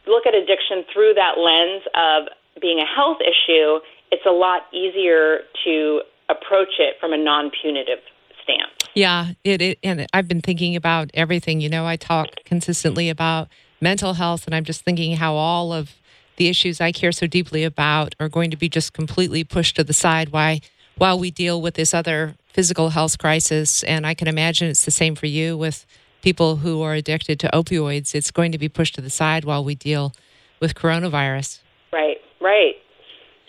look 0.08 0.28
at 0.28 0.36
addiction 0.36 0.84
through 0.91 1.15
that 1.15 1.39
lens 1.39 1.84
of 1.95 2.28
being 2.62 2.80
a 2.80 2.86
health 2.86 3.23
issue, 3.23 3.80
it's 4.12 4.26
a 4.28 4.36
lot 4.36 4.67
easier 4.73 5.47
to 5.63 6.02
approach 6.30 6.80
it 6.80 6.99
from 6.99 7.13
a 7.13 7.17
non 7.17 7.52
punitive 7.62 8.04
stance. 8.43 8.71
Yeah, 8.93 9.32
it, 9.43 9.62
it 9.62 9.79
and 9.84 10.06
I've 10.13 10.27
been 10.27 10.41
thinking 10.41 10.75
about 10.75 11.10
everything. 11.13 11.62
You 11.62 11.69
know, 11.69 11.86
I 11.86 11.95
talk 11.95 12.27
consistently 12.45 13.10
about 13.10 13.47
mental 13.82 14.13
health, 14.13 14.45
and 14.45 14.53
I'm 14.53 14.63
just 14.63 14.84
thinking 14.84 15.15
how 15.17 15.34
all 15.36 15.73
of 15.73 15.95
the 16.38 16.47
issues 16.47 16.82
I 16.82 16.91
care 16.91 17.12
so 17.12 17.27
deeply 17.27 17.63
about 17.63 18.15
are 18.19 18.29
going 18.29 18.51
to 18.51 18.58
be 18.58 18.69
just 18.69 18.93
completely 18.93 19.43
pushed 19.43 19.75
to 19.75 19.84
the 19.84 19.93
side 19.93 20.29
why 20.29 20.62
while 20.97 21.17
we 21.17 21.32
deal 21.32 21.62
with 21.62 21.75
this 21.75 21.93
other 21.93 22.36
physical 22.47 22.89
health 22.89 23.17
crisis 23.17 23.84
and 23.84 24.06
I 24.06 24.13
can 24.13 24.27
imagine 24.27 24.69
it's 24.69 24.86
the 24.86 24.91
same 24.91 25.15
for 25.15 25.25
you 25.25 25.58
with 25.58 25.86
people 26.21 26.58
who 26.58 26.82
are 26.82 26.93
addicted 26.93 27.39
to 27.41 27.49
opioids 27.53 28.15
it's 28.15 28.32
going 28.32 28.51
to 28.51 28.58
be 28.58 28.69
pushed 28.69 28.95
to 28.95 29.01
the 29.01 29.10
side 29.10 29.45
while 29.45 29.63
we 29.63 29.75
deal 29.75 30.13
with 30.60 30.75
coronavirus 30.75 31.60
right 31.91 32.17
right 32.41 32.75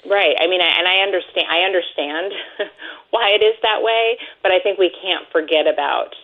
right 0.09 0.37
i 0.41 0.47
mean 0.47 0.61
and 0.61 0.89
i 0.89 0.99
understand 1.03 1.47
i 1.51 1.61
understand 1.61 2.33
why 3.11 3.31
it 3.31 3.43
is 3.43 3.55
that 3.63 3.83
way 3.83 4.19
but 4.43 4.53
i 4.53 4.59
think 4.61 4.79
we 4.79 4.91
can't 5.03 5.25
forget 5.33 5.67
about 5.67 6.15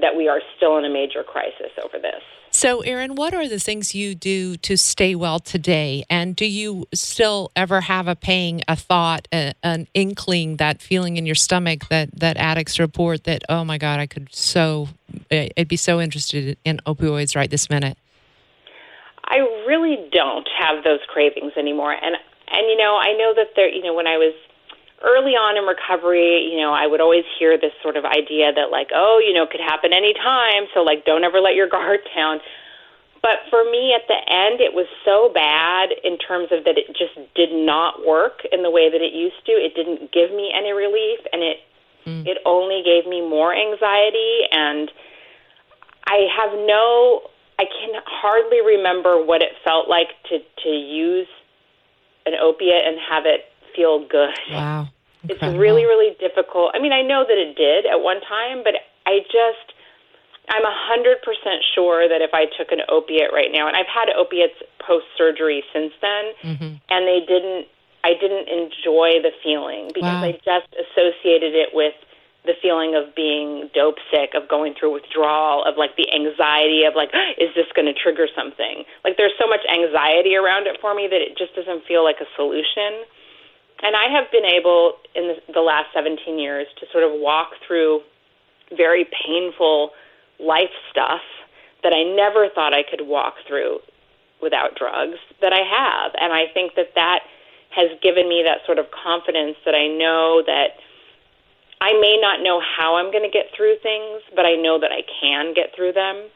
that 0.00 0.14
we 0.14 0.28
are 0.28 0.40
still 0.56 0.76
in 0.78 0.84
a 0.84 0.90
major 0.90 1.22
crisis 1.22 1.72
over 1.82 1.98
this 1.98 2.22
so, 2.56 2.80
Erin, 2.80 3.16
what 3.16 3.34
are 3.34 3.46
the 3.46 3.58
things 3.58 3.94
you 3.94 4.14
do 4.14 4.56
to 4.56 4.78
stay 4.78 5.14
well 5.14 5.38
today? 5.40 6.06
And 6.08 6.34
do 6.34 6.46
you 6.46 6.86
still 6.94 7.52
ever 7.54 7.82
have 7.82 8.08
a 8.08 8.16
pang, 8.16 8.62
a 8.66 8.74
thought, 8.74 9.28
a, 9.30 9.52
an 9.62 9.88
inkling, 9.92 10.56
that 10.56 10.80
feeling 10.80 11.18
in 11.18 11.26
your 11.26 11.34
stomach 11.34 11.88
that 11.90 12.18
that 12.18 12.38
addicts 12.38 12.78
report 12.78 13.24
that, 13.24 13.42
oh 13.50 13.62
my 13.62 13.76
God, 13.76 14.00
I 14.00 14.06
could 14.06 14.34
so, 14.34 14.88
eh, 15.30 15.50
I'd 15.58 15.68
be 15.68 15.76
so 15.76 16.00
interested 16.00 16.56
in 16.64 16.80
opioids 16.86 17.36
right 17.36 17.50
this 17.50 17.68
minute? 17.68 17.98
I 19.26 19.36
really 19.66 20.08
don't 20.10 20.48
have 20.58 20.82
those 20.82 21.00
cravings 21.08 21.52
anymore, 21.58 21.92
and 21.92 22.16
and 22.48 22.66
you 22.68 22.76
know, 22.76 22.96
I 22.96 23.12
know 23.18 23.34
that 23.36 23.54
there, 23.56 23.68
you 23.68 23.82
know, 23.82 23.94
when 23.94 24.06
I 24.06 24.16
was 24.16 24.34
early 25.02 25.36
on 25.36 25.58
in 25.58 25.64
recovery, 25.64 26.48
you 26.50 26.58
know, 26.58 26.72
I 26.72 26.86
would 26.86 27.00
always 27.00 27.24
hear 27.38 27.58
this 27.58 27.72
sort 27.82 27.96
of 27.96 28.04
idea 28.04 28.52
that 28.52 28.70
like, 28.70 28.88
oh, 28.94 29.20
you 29.20 29.34
know, 29.34 29.44
it 29.44 29.50
could 29.50 29.60
happen 29.60 29.92
anytime, 29.92 30.70
so 30.72 30.80
like 30.80 31.04
don't 31.04 31.24
ever 31.24 31.40
let 31.40 31.54
your 31.54 31.68
guard 31.68 32.00
down. 32.16 32.40
But 33.22 33.42
for 33.50 33.64
me 33.64 33.90
at 33.90 34.06
the 34.06 34.20
end 34.30 34.60
it 34.60 34.70
was 34.70 34.86
so 35.04 35.32
bad 35.34 35.90
in 36.04 36.16
terms 36.18 36.54
of 36.54 36.62
that 36.62 36.78
it 36.78 36.86
just 36.94 37.18
did 37.34 37.50
not 37.50 38.06
work 38.06 38.46
in 38.52 38.62
the 38.62 38.70
way 38.70 38.86
that 38.90 39.02
it 39.02 39.12
used 39.12 39.42
to. 39.46 39.52
It 39.52 39.74
didn't 39.74 40.12
give 40.12 40.30
me 40.30 40.52
any 40.54 40.70
relief 40.70 41.18
and 41.32 41.42
it 41.42 41.58
mm. 42.06 42.22
it 42.22 42.38
only 42.46 42.86
gave 42.86 43.08
me 43.08 43.20
more 43.20 43.50
anxiety 43.50 44.46
and 44.52 44.92
I 46.06 46.30
have 46.38 46.54
no 46.54 47.26
I 47.58 47.64
can 47.64 47.98
hardly 48.06 48.60
remember 48.62 49.18
what 49.18 49.42
it 49.42 49.58
felt 49.64 49.88
like 49.88 50.14
to 50.30 50.38
to 50.62 50.70
use 50.70 51.28
an 52.26 52.34
opiate 52.34 52.84
and 52.84 52.98
have 52.98 53.24
it 53.24 53.46
feel 53.74 54.06
good. 54.06 54.34
Wow. 54.50 54.88
It's 55.28 55.42
really, 55.42 55.84
really 55.84 56.14
difficult. 56.20 56.72
I 56.74 56.78
mean, 56.78 56.92
I 56.92 57.02
know 57.02 57.24
that 57.26 57.36
it 57.36 57.56
did 57.56 57.86
at 57.86 58.00
one 58.00 58.20
time, 58.22 58.62
but 58.62 58.74
I 59.06 59.20
just, 59.26 59.74
I'm 60.48 60.62
a 60.62 60.70
100% 60.70 61.18
sure 61.74 62.08
that 62.08 62.22
if 62.22 62.30
I 62.32 62.46
took 62.46 62.70
an 62.70 62.80
opiate 62.88 63.32
right 63.32 63.50
now, 63.50 63.66
and 63.66 63.76
I've 63.76 63.90
had 63.90 64.08
opiates 64.14 64.54
post 64.78 65.06
surgery 65.18 65.64
since 65.72 65.92
then, 66.00 66.24
mm-hmm. 66.42 66.72
and 66.88 67.00
they 67.06 67.20
didn't, 67.26 67.66
I 68.04 68.14
didn't 68.14 68.46
enjoy 68.46 69.18
the 69.18 69.34
feeling 69.42 69.90
because 69.92 70.22
wow. 70.22 70.30
I 70.30 70.32
just 70.46 70.70
associated 70.78 71.54
it 71.54 71.70
with 71.74 71.94
the 72.46 72.54
feeling 72.62 72.94
of 72.94 73.14
being 73.14 73.68
dope 73.74 73.98
sick, 74.10 74.32
of 74.38 74.48
going 74.48 74.74
through 74.78 74.94
withdrawal, 74.94 75.66
of 75.66 75.76
like 75.76 75.98
the 75.98 76.06
anxiety 76.14 76.86
of 76.86 76.94
like, 76.94 77.10
is 77.42 77.50
this 77.58 77.66
going 77.74 77.90
to 77.90 77.94
trigger 77.94 78.30
something? 78.34 78.86
Like 79.04 79.18
there's 79.18 79.34
so 79.38 79.46
much 79.50 79.66
anxiety 79.66 80.38
around 80.38 80.66
it 80.66 80.78
for 80.80 80.94
me 80.94 81.10
that 81.10 81.20
it 81.20 81.36
just 81.36 81.54
doesn't 81.58 81.84
feel 81.84 82.06
like 82.06 82.22
a 82.22 82.28
solution 82.38 83.04
and 83.82 83.94
I 83.94 84.08
have 84.08 84.30
been 84.32 84.44
able 84.44 84.94
in 85.14 85.28
the, 85.28 85.52
the 85.52 85.60
last 85.60 85.92
17 85.92 86.38
years 86.38 86.66
to 86.80 86.86
sort 86.92 87.04
of 87.04 87.10
walk 87.12 87.50
through 87.66 88.00
very 88.76 89.04
painful 89.04 89.90
life 90.40 90.72
stuff 90.90 91.20
that 91.82 91.92
I 91.92 92.02
never 92.02 92.48
thought 92.54 92.72
I 92.72 92.82
could 92.82 93.06
walk 93.06 93.34
through 93.46 93.78
without 94.40 94.76
drugs 94.76 95.18
that 95.40 95.52
I 95.52 95.62
have. 95.62 96.12
And 96.20 96.32
I 96.32 96.46
think 96.52 96.74
that 96.76 96.94
that 96.94 97.20
has 97.70 97.90
given 98.02 98.28
me 98.28 98.42
that 98.44 98.64
sort 98.64 98.78
of 98.78 98.86
confidence 98.90 99.56
that 99.64 99.74
I 99.74 99.86
know 99.86 100.42
that 100.46 100.80
I 101.80 101.92
may 102.00 102.18
not 102.20 102.42
know 102.42 102.60
how 102.60 102.96
I'm 102.96 103.12
going 103.12 103.24
to 103.24 103.30
get 103.30 103.52
through 103.56 103.76
things, 103.82 104.22
but 104.34 104.46
I 104.46 104.54
know 104.56 104.80
that 104.80 104.92
I 104.92 105.02
can 105.20 105.54
get 105.54 105.74
through 105.76 105.92
them. 105.92 106.28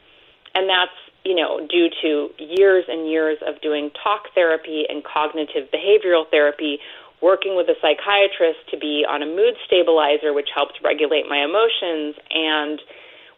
And 0.53 0.69
that's, 0.69 0.95
you 1.23 1.35
know, 1.35 1.65
due 1.65 1.89
to 2.01 2.29
years 2.37 2.85
and 2.87 3.09
years 3.09 3.37
of 3.45 3.61
doing 3.61 3.89
talk 4.03 4.33
therapy 4.35 4.85
and 4.87 5.03
cognitive 5.03 5.69
behavioral 5.73 6.29
therapy 6.29 6.79
working 7.21 7.55
with 7.55 7.69
a 7.69 7.75
psychiatrist 7.81 8.59
to 8.69 8.77
be 8.77 9.05
on 9.07 9.21
a 9.21 9.25
mood 9.25 9.53
stabilizer, 9.65 10.33
which 10.33 10.49
helped 10.53 10.79
regulate 10.83 11.29
my 11.29 11.45
emotions, 11.45 12.15
and 12.31 12.81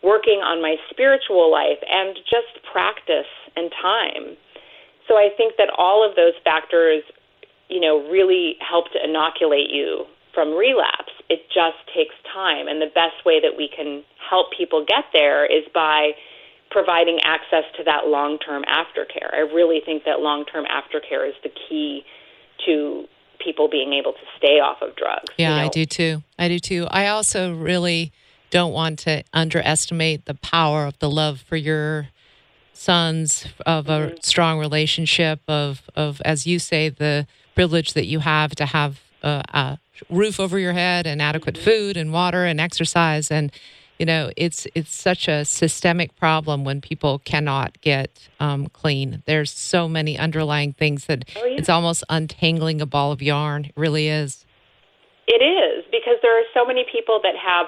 working 0.02 0.40
on 0.40 0.62
my 0.62 0.76
spiritual 0.90 1.52
life, 1.52 1.80
and 1.90 2.16
just 2.28 2.64
practice 2.72 3.30
and 3.56 3.72
time. 3.82 4.36
So 5.08 5.16
I 5.16 5.30
think 5.36 5.56
that 5.58 5.70
all 5.78 6.08
of 6.08 6.16
those 6.16 6.34
factors, 6.44 7.04
you 7.70 7.80
know, 7.80 8.10
really 8.10 8.56
help 8.60 8.92
to 8.94 9.04
inoculate 9.04 9.70
you 9.70 10.06
from 10.34 10.56
relapse. 10.56 11.12
It 11.30 11.48
just 11.48 11.78
takes 11.96 12.16
time. 12.34 12.68
And 12.68 12.82
the 12.82 12.92
best 12.94 13.26
way 13.26 13.40
that 13.40 13.58
we 13.58 13.70
can 13.70 14.04
help 14.30 14.48
people 14.58 14.86
get 14.88 15.06
there 15.14 15.46
is 15.46 15.64
by 15.74 16.12
providing 16.70 17.20
access 17.24 17.64
to 17.78 17.84
that 17.84 18.08
long 18.08 18.40
term 18.40 18.64
aftercare. 18.64 19.34
I 19.34 19.40
really 19.54 19.80
think 19.86 20.04
that 20.06 20.20
long 20.20 20.46
term 20.46 20.66
aftercare 20.66 21.28
is 21.28 21.36
the 21.44 21.50
key 21.50 22.04
to 22.66 23.06
people 23.44 23.70
being 23.70 23.94
able 23.94 24.14
to 24.14 24.26
stay 24.38 24.60
off 24.60 24.82
of 24.82 24.96
drugs. 24.96 25.30
Yeah, 25.38 25.50
you 25.50 25.56
know? 25.56 25.66
I 25.66 25.70
do 25.70 25.86
too. 25.86 26.24
I 26.40 26.48
do 26.48 26.60
too. 26.60 26.88
I 26.90 27.08
also 27.08 27.54
really 27.54 28.12
don't 28.50 28.74
want 28.74 29.00
to 29.00 29.24
underestimate 29.34 30.26
the 30.26 30.36
power 30.36 30.86
of 30.86 30.98
the 31.00 31.10
love 31.10 31.42
for 31.42 31.56
your 31.56 32.10
sons 32.74 33.46
of 33.66 33.88
a 33.88 33.92
mm-hmm. 33.92 34.16
strong 34.22 34.60
relationship 34.60 35.40
of 35.48 35.90
of 35.96 36.22
as 36.26 36.46
you 36.48 36.60
say 36.60 36.90
the 36.90 37.28
privilege 37.56 37.94
that 37.94 38.06
you 38.06 38.20
have 38.20 38.56
to 38.56 38.66
have 38.66 39.00
a, 39.22 39.44
a 39.54 39.80
roof 40.10 40.40
over 40.40 40.60
your 40.60 40.74
head 40.74 41.08
and 41.08 41.22
adequate 41.22 41.58
food 41.58 41.98
and 41.98 42.12
water 42.12 42.46
and 42.46 42.60
exercise. 42.60 43.32
And 43.32 43.52
you 44.00 44.06
know 44.06 44.32
it's 44.36 44.68
it's 44.76 44.94
such 44.94 45.28
a 45.28 45.46
systemic 45.46 46.16
problem 46.16 46.64
when 46.64 46.82
people 46.82 47.20
cannot 47.20 47.80
get 47.82 48.28
um, 48.40 48.68
clean. 48.68 49.24
There's 49.26 49.52
so 49.52 49.88
many 49.88 50.18
underlying 50.18 50.74
things 50.74 51.06
that 51.06 51.26
oh, 51.36 51.46
yeah. 51.46 51.58
it's 51.58 51.70
almost 51.70 52.04
untangling 52.10 52.82
a 52.82 52.86
ball 52.86 53.12
of 53.12 53.22
yarn. 53.22 53.66
It 53.66 53.74
really 53.76 54.08
is. 54.08 54.46
It 55.28 55.42
is 55.42 55.86
because 55.92 56.16
there 56.22 56.38
are 56.38 56.44
so 56.54 56.66
many 56.66 56.86
people 56.92 57.20
that 57.24 57.36
have 57.36 57.68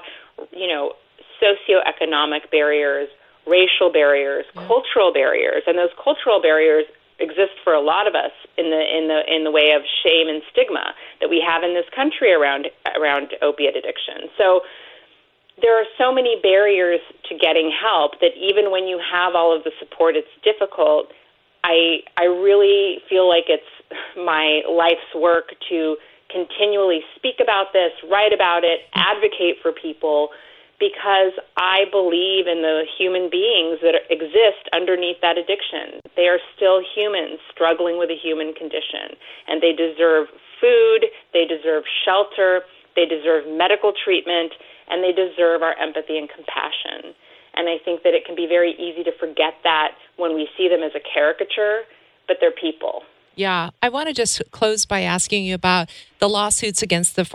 you 0.52 0.68
know 0.68 0.94
socioeconomic 1.42 2.50
barriers 2.52 3.10
racial 3.48 3.92
barriers 3.92 4.46
yeah. 4.56 4.68
cultural 4.68 5.14
barriers. 5.14 5.64
And 5.68 5.78
those 5.78 5.94
cultural 6.04 6.42
barriers 6.42 6.86
exist 7.20 7.56
for 7.64 7.74
a 7.74 7.82
lot 7.82 8.08
of 8.08 8.16
us 8.16 8.36
in 8.58 8.70
the 8.70 8.82
in 8.82 9.08
the 9.08 9.20
in 9.28 9.44
the 9.44 9.52
way 9.52 9.72
of 9.72 9.82
shame 10.04 10.28
and 10.28 10.42
stigma 10.52 10.94
that 11.22 11.30
we 11.30 11.40
have 11.40 11.64
in 11.64 11.74
this 11.74 11.88
country 11.96 12.34
around 12.34 12.68
around 12.96 13.32
opiate 13.42 13.76
addiction 13.76 14.28
so 14.38 14.62
there 15.62 15.80
are 15.80 15.86
so 15.98 16.14
many 16.14 16.36
barriers 16.42 17.00
to 17.30 17.38
getting 17.38 17.72
help 17.72 18.20
that 18.20 18.36
even 18.36 18.72
when 18.72 18.88
you 18.88 19.00
have 19.00 19.36
all 19.36 19.56
of 19.56 19.64
the 19.64 19.72
support, 19.80 20.16
it's 20.16 20.28
difficult. 20.44 21.12
I 21.64 22.04
I 22.18 22.26
really 22.26 23.00
feel 23.10 23.28
like 23.28 23.46
it's 23.48 23.64
my 24.18 24.62
life's 24.70 25.16
work 25.16 25.56
to 25.70 25.96
continually 26.30 27.02
speak 27.16 27.36
about 27.42 27.72
this, 27.72 27.92
write 28.10 28.34
about 28.34 28.64
it, 28.64 28.82
advocate 28.94 29.58
for 29.62 29.72
people 29.72 30.30
because 30.80 31.32
I 31.56 31.86
believe 31.92 32.48
in 32.48 32.62
the 32.62 32.84
human 32.98 33.30
beings 33.30 33.80
that 33.82 33.96
exist 34.10 34.68
underneath 34.76 35.22
that 35.22 35.38
addiction. 35.38 36.04
They 36.16 36.28
are 36.28 36.40
still 36.56 36.84
humans 36.84 37.40
struggling 37.52 37.98
with 37.98 38.10
a 38.10 38.20
human 38.20 38.54
condition, 38.54 39.16
and 39.48 39.64
they 39.64 39.72
deserve 39.72 40.28
food, 40.60 41.08
they 41.32 41.46
deserve 41.46 41.84
shelter, 42.04 42.62
they 42.96 43.06
deserve 43.06 43.48
medical 43.48 43.94
treatment, 43.94 44.52
and 44.90 45.04
they 45.04 45.12
deserve 45.12 45.62
our 45.64 45.76
empathy 45.80 46.18
and 46.18 46.30
compassion. 46.30 47.16
And 47.56 47.70
I 47.70 47.78
think 47.84 48.04
that 48.04 48.14
it 48.14 48.26
can 48.26 48.36
be 48.36 48.48
very 48.48 48.76
easy 48.76 49.04
to 49.04 49.12
forget 49.18 49.56
that 49.64 49.96
when 50.18 50.36
we 50.36 50.48
see 50.58 50.68
them 50.68 50.84
as 50.84 50.92
a 50.96 51.00
caricature, 51.00 51.84
but 52.28 52.38
they're 52.40 52.52
people. 52.52 53.04
Yeah, 53.36 53.70
I 53.82 53.90
want 53.90 54.08
to 54.08 54.14
just 54.14 54.42
close 54.52 54.86
by 54.86 55.02
asking 55.02 55.46
you 55.46 55.56
about 55.56 55.90
the 56.20 56.30
lawsuits 56.30 56.82
against 56.82 57.16
the 57.16 57.26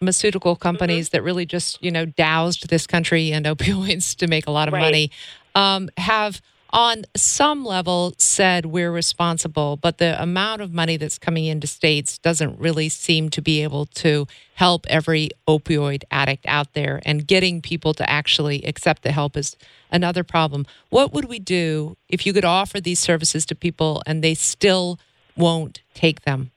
pharmaceutical 0.00 0.56
companies 0.56 1.08
mm-hmm. 1.08 1.18
that 1.18 1.22
really 1.22 1.44
just, 1.44 1.82
you 1.82 1.90
know, 1.90 2.06
doused 2.06 2.70
this 2.70 2.86
country 2.86 3.32
in 3.32 3.42
opioids 3.44 4.16
to 4.16 4.26
make 4.26 4.46
a 4.46 4.50
lot 4.50 4.66
of 4.66 4.72
right. 4.72 4.80
money. 4.80 5.10
Um, 5.54 5.90
have 5.98 6.40
on 6.70 7.04
some 7.14 7.64
level 7.66 8.14
said 8.16 8.64
we're 8.64 8.92
responsible, 8.92 9.76
but 9.76 9.98
the 9.98 10.20
amount 10.22 10.62
of 10.62 10.72
money 10.72 10.96
that's 10.96 11.18
coming 11.18 11.44
into 11.44 11.66
states 11.66 12.16
doesn't 12.16 12.58
really 12.58 12.88
seem 12.88 13.28
to 13.28 13.42
be 13.42 13.62
able 13.62 13.84
to 13.86 14.26
help 14.54 14.86
every 14.88 15.30
opioid 15.46 16.04
addict 16.10 16.46
out 16.46 16.72
there. 16.72 17.02
And 17.04 17.26
getting 17.26 17.60
people 17.60 17.92
to 17.94 18.08
actually 18.08 18.62
accept 18.64 19.02
the 19.02 19.12
help 19.12 19.36
is 19.36 19.54
another 19.90 20.24
problem. 20.24 20.64
What 20.88 21.12
would 21.12 21.26
we 21.26 21.40
do 21.40 21.98
if 22.08 22.24
you 22.24 22.32
could 22.32 22.44
offer 22.46 22.80
these 22.80 23.00
services 23.00 23.44
to 23.46 23.54
people 23.54 24.02
and 24.06 24.24
they 24.24 24.34
still 24.34 24.98
won't 25.36 25.82
take 25.92 26.22
them? 26.22 26.52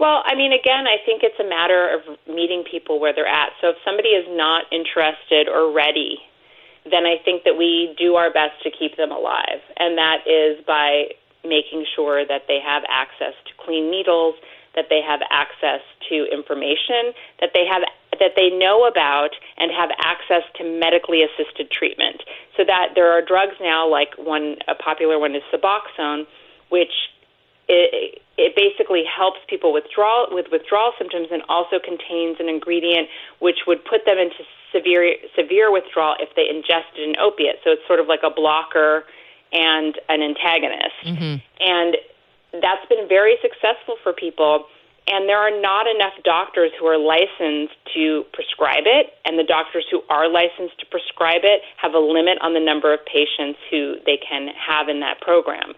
Well, 0.00 0.24
I 0.24 0.34
mean, 0.34 0.52
again, 0.56 0.88
I 0.88 0.96
think 1.04 1.20
it's 1.22 1.38
a 1.38 1.46
matter 1.46 1.92
of 1.92 2.00
meeting 2.26 2.64
people 2.64 2.98
where 2.98 3.12
they're 3.12 3.28
at. 3.28 3.52
So 3.60 3.68
if 3.68 3.76
somebody 3.84 4.16
is 4.16 4.24
not 4.32 4.64
interested 4.72 5.46
or 5.46 5.70
ready 5.70 6.18
then 6.84 7.04
I 7.04 7.16
think 7.24 7.44
that 7.44 7.56
we 7.58 7.94
do 7.98 8.14
our 8.16 8.32
best 8.32 8.62
to 8.64 8.70
keep 8.70 8.96
them 8.96 9.12
alive. 9.12 9.60
And 9.76 9.98
that 9.98 10.24
is 10.24 10.64
by 10.64 11.12
making 11.44 11.84
sure 11.94 12.24
that 12.26 12.44
they 12.48 12.60
have 12.64 12.82
access 12.88 13.34
to 13.48 13.52
clean 13.60 13.90
needles, 13.90 14.34
that 14.74 14.86
they 14.88 15.00
have 15.02 15.20
access 15.30 15.80
to 16.08 16.26
information, 16.32 17.12
that 17.40 17.50
they 17.52 17.66
have 17.66 17.82
that 18.18 18.36
they 18.36 18.50
know 18.50 18.84
about 18.84 19.30
and 19.56 19.72
have 19.72 19.88
access 20.04 20.44
to 20.56 20.64
medically 20.64 21.24
assisted 21.24 21.70
treatment. 21.70 22.22
So 22.56 22.64
that 22.64 22.92
there 22.94 23.10
are 23.10 23.22
drugs 23.24 23.56
now 23.60 23.88
like 23.88 24.16
one 24.16 24.56
a 24.68 24.74
popular 24.74 25.18
one 25.18 25.34
is 25.34 25.42
Suboxone, 25.52 26.24
which 26.68 26.92
it, 27.70 28.22
it 28.36 28.56
basically 28.58 29.04
helps 29.06 29.38
people 29.48 29.72
withdraw 29.72 30.26
with 30.34 30.46
withdrawal 30.50 30.92
symptoms 30.98 31.28
and 31.30 31.42
also 31.48 31.78
contains 31.78 32.42
an 32.42 32.48
ingredient 32.48 33.06
which 33.38 33.62
would 33.66 33.84
put 33.84 34.02
them 34.06 34.18
into 34.18 34.42
severe 34.74 35.14
severe 35.38 35.70
withdrawal 35.70 36.16
if 36.18 36.34
they 36.34 36.50
ingested 36.50 37.06
an 37.06 37.14
opiate. 37.22 37.62
So 37.62 37.70
it's 37.70 37.86
sort 37.86 38.00
of 38.00 38.08
like 38.10 38.26
a 38.26 38.30
blocker 38.30 39.04
and 39.52 39.94
an 40.08 40.22
antagonist. 40.22 40.98
Mm-hmm. 41.06 41.36
And 41.62 41.96
that's 42.58 42.86
been 42.90 43.06
very 43.06 43.38
successful 43.42 43.94
for 44.02 44.12
people. 44.12 44.66
And 45.06 45.28
there 45.28 45.38
are 45.38 45.50
not 45.50 45.86
enough 45.86 46.14
doctors 46.22 46.70
who 46.78 46.86
are 46.86 46.98
licensed 46.98 47.74
to 47.94 48.22
prescribe 48.32 48.84
it, 48.86 49.14
and 49.24 49.38
the 49.38 49.46
doctors 49.46 49.84
who 49.90 50.02
are 50.08 50.30
licensed 50.30 50.78
to 50.78 50.86
prescribe 50.86 51.42
it 51.42 51.62
have 51.82 51.94
a 51.94 51.98
limit 51.98 52.38
on 52.42 52.54
the 52.54 52.60
number 52.60 52.94
of 52.94 53.00
patients 53.06 53.58
who 53.70 53.96
they 54.06 54.18
can 54.18 54.48
have 54.54 54.88
in 54.88 55.00
that 55.00 55.20
program. 55.20 55.74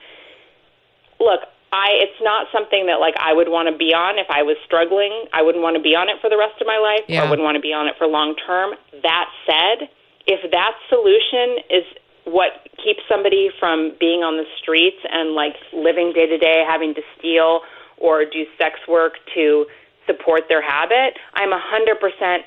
Look, 1.18 1.48
I 1.72 1.96
it's 2.04 2.20
not 2.20 2.46
something 2.52 2.86
that 2.86 3.00
like 3.00 3.16
I 3.16 3.32
would 3.32 3.48
want 3.48 3.72
to 3.72 3.76
be 3.76 3.96
on 3.96 4.20
if 4.20 4.28
I 4.28 4.44
was 4.44 4.60
struggling. 4.68 5.24
I 5.32 5.40
wouldn't 5.40 5.64
want 5.64 5.76
to 5.76 5.82
be 5.82 5.96
on 5.96 6.12
it 6.12 6.20
for 6.20 6.28
the 6.28 6.36
rest 6.36 6.60
of 6.60 6.66
my 6.68 6.76
life. 6.76 7.08
Yeah. 7.08 7.24
I 7.24 7.30
wouldn't 7.30 7.44
want 7.44 7.56
to 7.56 7.64
be 7.64 7.72
on 7.72 7.88
it 7.88 7.96
for 7.96 8.06
long 8.06 8.36
term. 8.36 8.76
That 9.02 9.26
said, 9.48 9.88
if 10.28 10.44
that 10.52 10.76
solution 10.92 11.64
is 11.72 11.84
what 12.28 12.68
keeps 12.76 13.00
somebody 13.08 13.50
from 13.58 13.96
being 13.98 14.20
on 14.20 14.36
the 14.36 14.46
streets 14.60 15.00
and 15.08 15.34
like 15.34 15.56
living 15.72 16.12
day 16.12 16.28
to 16.28 16.38
day 16.38 16.62
having 16.68 16.94
to 16.94 17.02
steal 17.18 17.64
or 17.96 18.24
do 18.24 18.44
sex 18.58 18.78
work 18.86 19.16
to 19.34 19.66
support 20.06 20.44
their 20.48 20.62
habit, 20.62 21.16
I'm 21.34 21.52
a 21.52 21.58
100% 21.58 22.44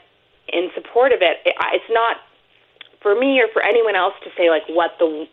in 0.53 0.69
support 0.75 1.11
of 1.11 1.19
it. 1.21 1.41
It's 1.45 1.89
not 1.89 2.17
for 3.01 3.17
me 3.17 3.41
or 3.41 3.47
for 3.51 3.61
anyone 3.61 3.95
else 3.95 4.13
to 4.23 4.29
say 4.37 4.49
like 4.49 4.63
what 4.69 4.91
the 4.99 5.25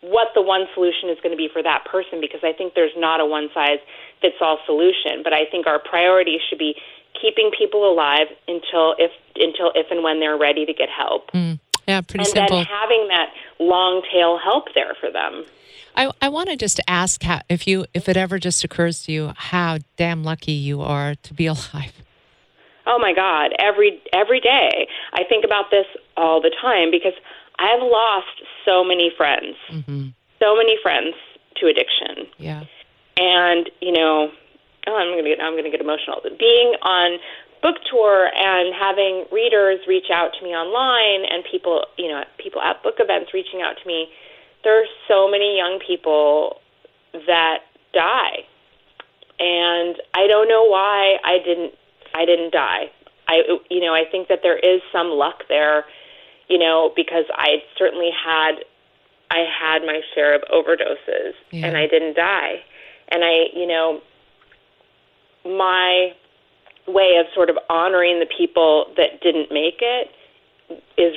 what 0.00 0.28
the 0.34 0.42
one 0.42 0.66
solution 0.74 1.08
is 1.08 1.18
going 1.22 1.32
to 1.32 1.36
be 1.36 1.48
for 1.52 1.62
that 1.62 1.84
person 1.84 2.20
because 2.20 2.40
I 2.44 2.52
think 2.52 2.74
there's 2.74 2.94
not 2.96 3.20
a 3.20 3.26
one 3.26 3.48
size 3.52 3.78
fits 4.20 4.36
all 4.40 4.58
solution. 4.66 5.22
But 5.24 5.32
I 5.32 5.44
think 5.50 5.66
our 5.66 5.78
priority 5.78 6.38
should 6.48 6.58
be 6.58 6.76
keeping 7.20 7.50
people 7.56 7.90
alive 7.90 8.28
until 8.46 8.94
if 8.98 9.10
until 9.36 9.72
if 9.74 9.90
and 9.90 10.02
when 10.02 10.20
they're 10.20 10.38
ready 10.38 10.64
to 10.66 10.72
get 10.72 10.88
help. 10.88 11.30
Mm. 11.32 11.58
Yeah, 11.86 12.02
pretty 12.02 12.20
and 12.20 12.28
simple. 12.28 12.58
And 12.58 12.66
then 12.66 12.74
having 12.74 13.08
that 13.08 13.32
long 13.58 14.02
tail 14.12 14.38
help 14.38 14.66
there 14.74 14.94
for 15.00 15.10
them. 15.10 15.46
I, 15.96 16.12
I 16.22 16.28
want 16.28 16.48
to 16.50 16.56
just 16.56 16.80
ask 16.86 17.22
how, 17.22 17.40
if 17.48 17.66
you 17.66 17.86
if 17.94 18.08
it 18.08 18.16
ever 18.16 18.38
just 18.38 18.62
occurs 18.62 19.02
to 19.04 19.12
you 19.12 19.32
how 19.36 19.78
damn 19.96 20.22
lucky 20.22 20.52
you 20.52 20.80
are 20.82 21.14
to 21.14 21.34
be 21.34 21.46
alive. 21.54 21.92
Oh 22.86 22.98
my 22.98 23.12
God! 23.12 23.52
Every 23.58 24.00
every 24.12 24.40
day 24.40 24.88
I 25.12 25.24
think 25.24 25.44
about 25.44 25.70
this 25.70 25.86
all 26.16 26.40
the 26.40 26.54
time 26.60 26.90
because 26.90 27.14
I've 27.58 27.82
lost 27.82 28.42
so 28.68 28.84
many 28.84 29.10
friends, 29.16 29.56
mm-hmm. 29.72 30.08
so 30.38 30.56
many 30.56 30.76
friends 30.82 31.14
to 31.56 31.66
addiction. 31.66 32.28
Yeah. 32.36 32.64
And 33.16 33.70
you 33.80 33.92
know, 33.92 34.30
oh, 34.86 34.96
I'm 34.96 35.10
gonna 35.10 35.22
get 35.22 35.40
I'm 35.42 35.56
gonna 35.56 35.70
get 35.70 35.80
emotional. 35.80 36.20
But 36.22 36.38
being 36.38 36.76
on 36.82 37.18
book 37.62 37.76
tour 37.90 38.30
and 38.34 38.74
having 38.74 39.24
readers 39.32 39.80
reach 39.88 40.10
out 40.12 40.30
to 40.38 40.44
me 40.44 40.50
online 40.50 41.26
and 41.28 41.42
people, 41.50 41.84
you 41.96 42.08
know, 42.08 42.22
people 42.38 42.60
at 42.60 42.82
book 42.82 42.96
events 42.98 43.32
reaching 43.34 43.62
out 43.62 43.74
to 43.82 43.88
me. 43.88 44.08
There 44.64 44.80
are 44.80 44.86
so 45.08 45.30
many 45.30 45.56
young 45.56 45.80
people 45.84 46.60
that 47.26 47.58
die, 47.94 48.44
and 49.38 49.96
I 50.14 50.26
don't 50.26 50.48
know 50.48 50.64
why 50.64 51.16
I 51.24 51.38
didn't 51.44 51.72
I 52.14 52.24
didn't 52.24 52.52
die. 52.52 52.90
I 53.26 53.42
you 53.70 53.80
know 53.80 53.94
I 53.94 54.04
think 54.10 54.28
that 54.28 54.40
there 54.42 54.58
is 54.58 54.80
some 54.92 55.08
luck 55.08 55.44
there 55.48 55.84
you 56.48 56.58
know, 56.58 56.92
because 56.96 57.24
I 57.34 57.62
certainly 57.76 58.10
had 58.12 58.64
I 59.30 59.44
had 59.44 59.82
my 59.82 60.00
share 60.14 60.34
of 60.34 60.42
overdoses 60.52 61.34
yeah. 61.50 61.66
and 61.66 61.76
I 61.76 61.86
didn't 61.86 62.14
die. 62.14 62.64
And 63.10 63.24
I, 63.24 63.46
you 63.54 63.66
know, 63.66 64.00
my 65.44 66.12
way 66.86 67.16
of 67.20 67.26
sort 67.34 67.50
of 67.50 67.58
honoring 67.68 68.20
the 68.20 68.26
people 68.26 68.86
that 68.96 69.20
didn't 69.22 69.52
make 69.52 69.80
it 69.80 70.10
is 70.96 71.14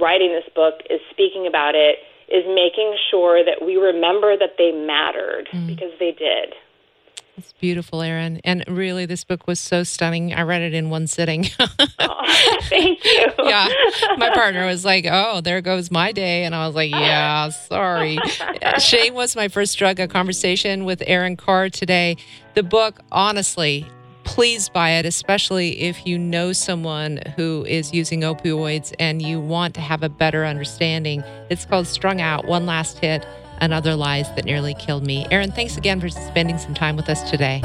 writing 0.00 0.32
this 0.32 0.48
book, 0.54 0.80
is 0.90 1.00
speaking 1.10 1.46
about 1.46 1.74
it, 1.74 1.98
is 2.28 2.44
making 2.46 2.96
sure 3.10 3.44
that 3.44 3.64
we 3.64 3.76
remember 3.76 4.36
that 4.36 4.56
they 4.58 4.72
mattered 4.72 5.48
mm. 5.52 5.66
because 5.66 5.92
they 5.98 6.12
did. 6.12 6.54
It's 7.36 7.52
beautiful, 7.54 8.00
Erin. 8.00 8.40
And 8.44 8.64
really, 8.68 9.06
this 9.06 9.24
book 9.24 9.48
was 9.48 9.58
so 9.58 9.82
stunning. 9.82 10.32
I 10.32 10.42
read 10.42 10.62
it 10.62 10.72
in 10.72 10.88
one 10.88 11.08
sitting. 11.08 11.46
oh, 11.58 12.58
thank 12.62 13.04
you. 13.04 13.26
yeah. 13.38 13.68
My 14.16 14.30
partner 14.32 14.66
was 14.66 14.84
like, 14.84 15.06
oh, 15.10 15.40
there 15.40 15.60
goes 15.60 15.90
my 15.90 16.12
day. 16.12 16.44
And 16.44 16.54
I 16.54 16.66
was 16.66 16.76
like, 16.76 16.92
yeah, 16.92 17.48
sorry. 17.48 18.18
Shame 18.78 19.14
was 19.14 19.34
my 19.34 19.48
first 19.48 19.76
drug, 19.76 19.98
a 19.98 20.06
conversation 20.06 20.84
with 20.84 21.02
Erin 21.06 21.36
Khar 21.36 21.70
today. 21.70 22.16
The 22.54 22.62
book, 22.62 23.00
honestly, 23.10 23.84
please 24.22 24.68
buy 24.68 24.90
it, 24.90 25.04
especially 25.04 25.80
if 25.80 26.06
you 26.06 26.18
know 26.18 26.52
someone 26.52 27.20
who 27.36 27.64
is 27.66 27.92
using 27.92 28.20
opioids 28.20 28.94
and 29.00 29.20
you 29.20 29.40
want 29.40 29.74
to 29.74 29.80
have 29.80 30.04
a 30.04 30.08
better 30.08 30.44
understanding. 30.44 31.24
It's 31.50 31.64
called 31.64 31.88
Strung 31.88 32.20
Out 32.20 32.46
One 32.46 32.64
Last 32.64 33.00
Hit 33.00 33.26
and 33.58 33.72
other 33.72 33.94
lies 33.94 34.32
that 34.34 34.44
nearly 34.44 34.74
killed 34.74 35.04
me. 35.04 35.26
Erin, 35.30 35.52
thanks 35.52 35.76
again 35.76 36.00
for 36.00 36.08
spending 36.08 36.58
some 36.58 36.74
time 36.74 36.96
with 36.96 37.08
us 37.08 37.28
today. 37.30 37.62